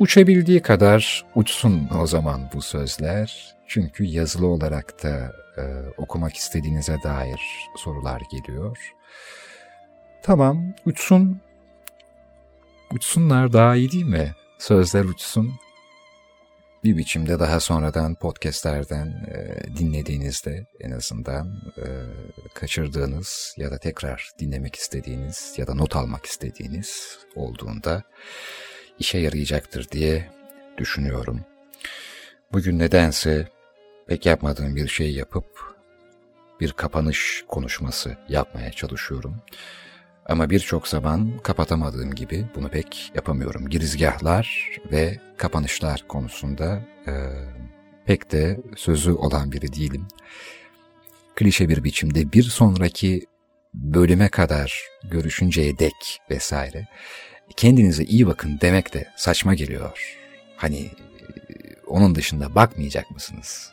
Uçabildiği 0.00 0.62
kadar 0.62 1.26
uçsun 1.34 1.88
o 2.00 2.06
zaman 2.06 2.50
bu 2.54 2.62
sözler. 2.62 3.56
Çünkü 3.66 4.04
yazılı 4.04 4.46
olarak 4.46 5.02
da 5.02 5.32
e, 5.56 5.62
okumak 5.96 6.36
istediğinize 6.36 6.96
dair 7.04 7.40
sorular 7.76 8.22
geliyor. 8.32 8.78
Tamam, 10.22 10.74
uçsun. 10.86 11.40
Uçsunlar 12.92 13.52
daha 13.52 13.76
iyi 13.76 13.92
değil 13.92 14.04
mi? 14.04 14.34
Sözler 14.58 15.04
uçsun. 15.04 15.52
Bir 16.84 16.96
biçimde 16.96 17.38
daha 17.38 17.60
sonradan 17.60 18.14
podcastlerden 18.14 19.06
e, 19.06 19.58
dinlediğinizde 19.76 20.66
en 20.80 20.90
azından 20.90 21.62
e, 21.78 21.86
kaçırdığınız 22.54 23.54
ya 23.56 23.70
da 23.70 23.78
tekrar 23.78 24.30
dinlemek 24.38 24.74
istediğiniz 24.74 25.54
ya 25.56 25.66
da 25.66 25.74
not 25.74 25.96
almak 25.96 26.26
istediğiniz 26.26 27.18
olduğunda 27.36 28.02
işe 29.00 29.18
yarayacaktır 29.18 29.88
diye 29.90 30.30
düşünüyorum. 30.78 31.40
Bugün 32.52 32.78
nedense 32.78 33.48
pek 34.06 34.26
yapmadığım 34.26 34.76
bir 34.76 34.88
şey 34.88 35.12
yapıp 35.12 35.46
bir 36.60 36.72
kapanış 36.72 37.44
konuşması 37.48 38.16
yapmaya 38.28 38.72
çalışıyorum. 38.72 39.36
Ama 40.26 40.50
birçok 40.50 40.88
zaman 40.88 41.38
kapatamadığım 41.42 42.14
gibi 42.14 42.46
bunu 42.54 42.68
pek 42.68 43.12
yapamıyorum. 43.14 43.68
Girizgahlar 43.68 44.70
ve 44.92 45.20
kapanışlar 45.36 46.04
konusunda 46.08 46.82
e, 47.06 47.12
pek 48.04 48.32
de 48.32 48.60
sözü 48.76 49.12
olan 49.12 49.52
biri 49.52 49.72
değilim. 49.72 50.06
Klişe 51.36 51.68
bir 51.68 51.84
biçimde 51.84 52.32
bir 52.32 52.42
sonraki 52.42 53.26
bölüme 53.74 54.28
kadar 54.28 54.88
görüşünceye 55.04 55.78
dek 55.78 56.20
vesaire 56.30 56.88
kendinize 57.56 58.04
iyi 58.04 58.26
bakın 58.26 58.58
demek 58.60 58.94
de 58.94 59.08
saçma 59.16 59.54
geliyor. 59.54 60.16
Hani 60.56 60.90
onun 61.86 62.14
dışında 62.14 62.54
bakmayacak 62.54 63.10
mısınız? 63.10 63.72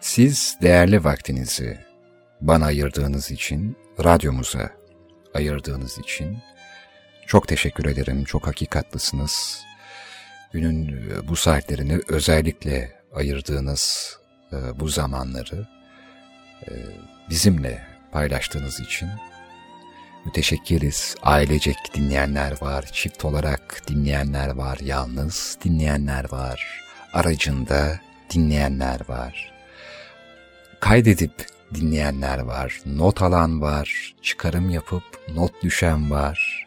Siz 0.00 0.56
değerli 0.62 1.04
vaktinizi 1.04 1.78
bana 2.40 2.66
ayırdığınız 2.66 3.30
için, 3.30 3.76
radyomuza 4.04 4.70
ayırdığınız 5.34 5.98
için 5.98 6.38
çok 7.26 7.48
teşekkür 7.48 7.84
ederim. 7.84 8.24
Çok 8.24 8.46
hakikatlısınız. 8.46 9.62
Günün 10.52 11.10
bu 11.28 11.36
saatlerini 11.36 12.00
özellikle 12.08 12.92
ayırdığınız 13.14 14.16
bu 14.74 14.88
zamanları 14.88 15.68
bizimle 17.30 17.86
paylaştığınız 18.12 18.80
için 18.80 19.08
müteşekkiriz. 20.24 21.14
Ailecek 21.22 21.76
dinleyenler 21.94 22.62
var, 22.62 22.84
çift 22.92 23.24
olarak 23.24 23.82
dinleyenler 23.88 24.50
var, 24.50 24.78
yalnız 24.82 25.58
dinleyenler 25.64 26.32
var, 26.32 26.82
aracında 27.12 28.00
dinleyenler 28.34 29.00
var. 29.08 29.52
Kaydedip 30.80 31.46
dinleyenler 31.74 32.38
var, 32.38 32.80
not 32.86 33.22
alan 33.22 33.60
var, 33.60 34.14
çıkarım 34.22 34.70
yapıp 34.70 35.04
not 35.34 35.62
düşen 35.62 36.10
var. 36.10 36.66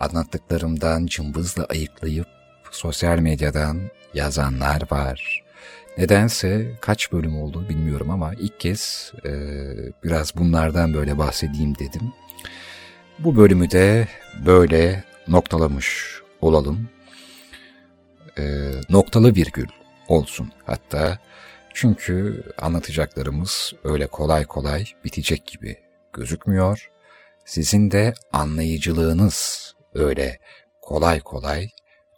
Anlattıklarımdan 0.00 1.06
cımbızla 1.06 1.64
ayıklayıp 1.64 2.28
sosyal 2.70 3.18
medyadan 3.18 3.80
yazanlar 4.14 4.82
var. 4.90 5.42
Nedense 5.98 6.72
kaç 6.80 7.12
bölüm 7.12 7.36
oldu 7.42 7.68
bilmiyorum 7.68 8.10
ama 8.10 8.34
ilk 8.34 8.60
kez 8.60 9.12
e, 9.24 9.30
biraz 10.04 10.36
bunlardan 10.36 10.94
böyle 10.94 11.18
bahsedeyim 11.18 11.74
dedim. 11.78 12.12
Bu 13.24 13.36
bölümü 13.36 13.70
de 13.70 14.08
böyle 14.46 15.04
noktalamış 15.28 16.20
olalım. 16.40 16.88
E, 18.38 18.70
noktalı 18.90 19.34
virgül 19.34 19.68
olsun 20.08 20.52
hatta. 20.66 21.18
Çünkü 21.74 22.44
anlatacaklarımız 22.58 23.72
öyle 23.84 24.06
kolay 24.06 24.44
kolay 24.44 24.84
bitecek 25.04 25.46
gibi 25.46 25.76
gözükmüyor. 26.12 26.90
Sizin 27.44 27.90
de 27.90 28.14
anlayıcılığınız 28.32 29.74
öyle 29.94 30.38
kolay 30.82 31.20
kolay 31.20 31.68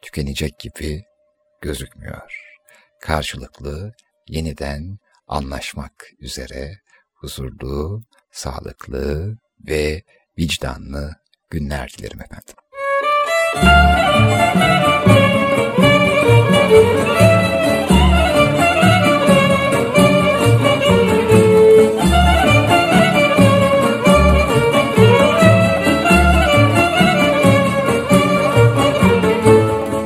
tükenecek 0.03 0.59
gibi 0.59 1.05
gözükmüyor. 1.61 2.59
Karşılıklı 3.01 3.95
yeniden 4.29 4.99
anlaşmak 5.29 6.07
üzere 6.21 6.79
huzurlu, 7.15 8.03
sağlıklı 8.31 9.37
ve 9.69 10.03
vicdanlı 10.39 11.17
günler 11.51 11.91
dilerim 11.99 12.21
efendim. 12.23 12.55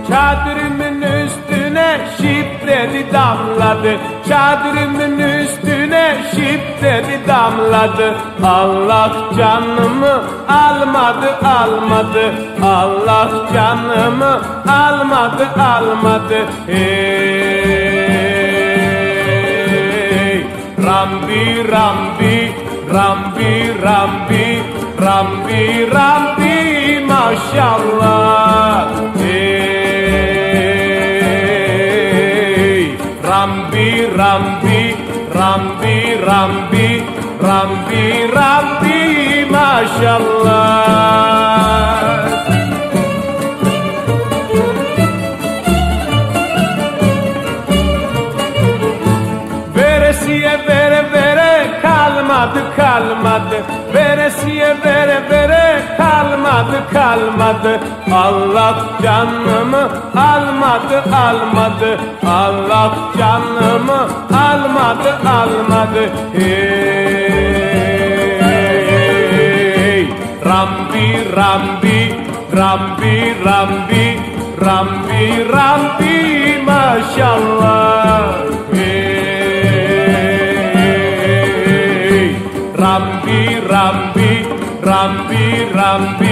Çadırımın 0.09 1.03
üstüne 1.03 2.01
şifreli 2.17 3.13
damladı 3.13 3.99
Çadırımın 4.29 5.16
şifreli 6.67 7.29
damladı 7.29 8.15
Allah 8.45 9.13
canımı 9.39 10.23
almadı 10.49 11.39
almadı. 11.45 12.35
Allah 12.63 13.29
canımı 13.55 14.41
almadı 14.69 15.49
almadı. 15.61 16.39
Hey 16.67 16.87
Rambi 20.87 21.65
Rambi 21.73 22.53
Rambi 22.95 23.73
Rambi 23.83 24.63
Rambi 25.03 25.91
Rambi 25.95 26.57
maşallah. 27.09 28.89
Hey 29.19 30.47
Rambi 33.29 33.89
Rambi 34.19 34.76
Rambi 36.27 37.03
Rambi 37.43 38.05
Rambi 38.35 39.47
maşallah. 39.51 40.87
Veresiye 49.77 50.59
vere 50.69 51.05
vere 51.13 51.81
kalmadı 51.83 52.61
kalmadı. 52.77 53.65
Veresiye 53.95 54.77
vere 54.85 54.97
vere 54.97 55.06
kalmadı. 56.93 57.81
Allah 58.13 58.77
canımı 59.03 59.89
almadı 60.15 61.05
almadı. 61.15 62.01
Allah 62.27 62.93
canımı 63.19 64.01
almadı 64.33 65.11
almadı. 65.39 66.11
Hey 66.33 66.67
Rambi 70.45 71.09
Rambi 71.37 72.15
Rambi 72.57 73.35
Rambi 73.45 74.07
Rambi 74.65 75.25
Rambi 75.53 76.17
maşallah. 76.67 78.23
Hey 78.73 79.07
Rambi 82.79 83.41
Rambi 83.71 84.33
Rambi 84.87 85.47
Rambi 85.75 86.26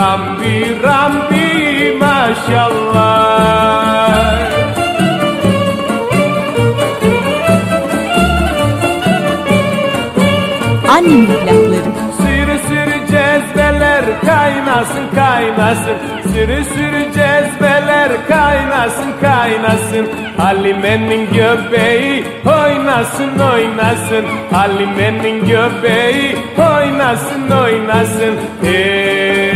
Rambi 0.00 0.82
Rambi 0.82 0.82
Rambi 0.82 1.96
maşallah. 2.00 3.10
Annemin 10.88 11.26
plakları. 11.26 11.90
Sürü 12.16 12.58
sürü 12.68 12.98
cezbeler 13.06 14.04
kaynasın 14.26 15.06
kaynasın. 15.14 15.96
Sürü 16.32 16.64
sürü 16.64 17.04
cezbeler 17.04 18.10
kaynasın 18.28 19.12
kaynasın. 19.20 20.08
Halime'nin 20.36 21.32
göbeği 21.32 22.24
oynasın 22.46 23.38
oynasın. 23.38 24.24
Halime'nin 24.52 25.46
göbeği 25.46 26.36
oynasın 26.58 27.50
oynasın. 27.50 28.34
Hey 28.62 29.49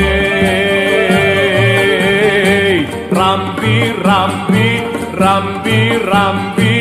Rambi 4.07 4.71
Rambi 5.23 5.81
Rambi 6.13 6.75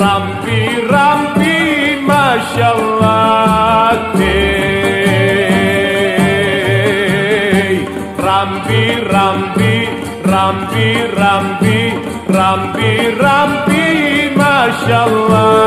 Rambi 0.00 0.60
Rambi 0.92 1.58
maşallah 2.06 3.66
Hey. 6.86 7.74
Rambi 8.26 8.84
Rambi 9.14 9.74
Rambi 10.32 10.88
Rambi 11.18 11.80
Rambi 12.36 12.92
Rambi 13.22 13.86
maşallah 14.38 15.66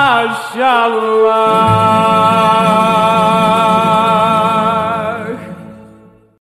Maşallah. 0.00 1.60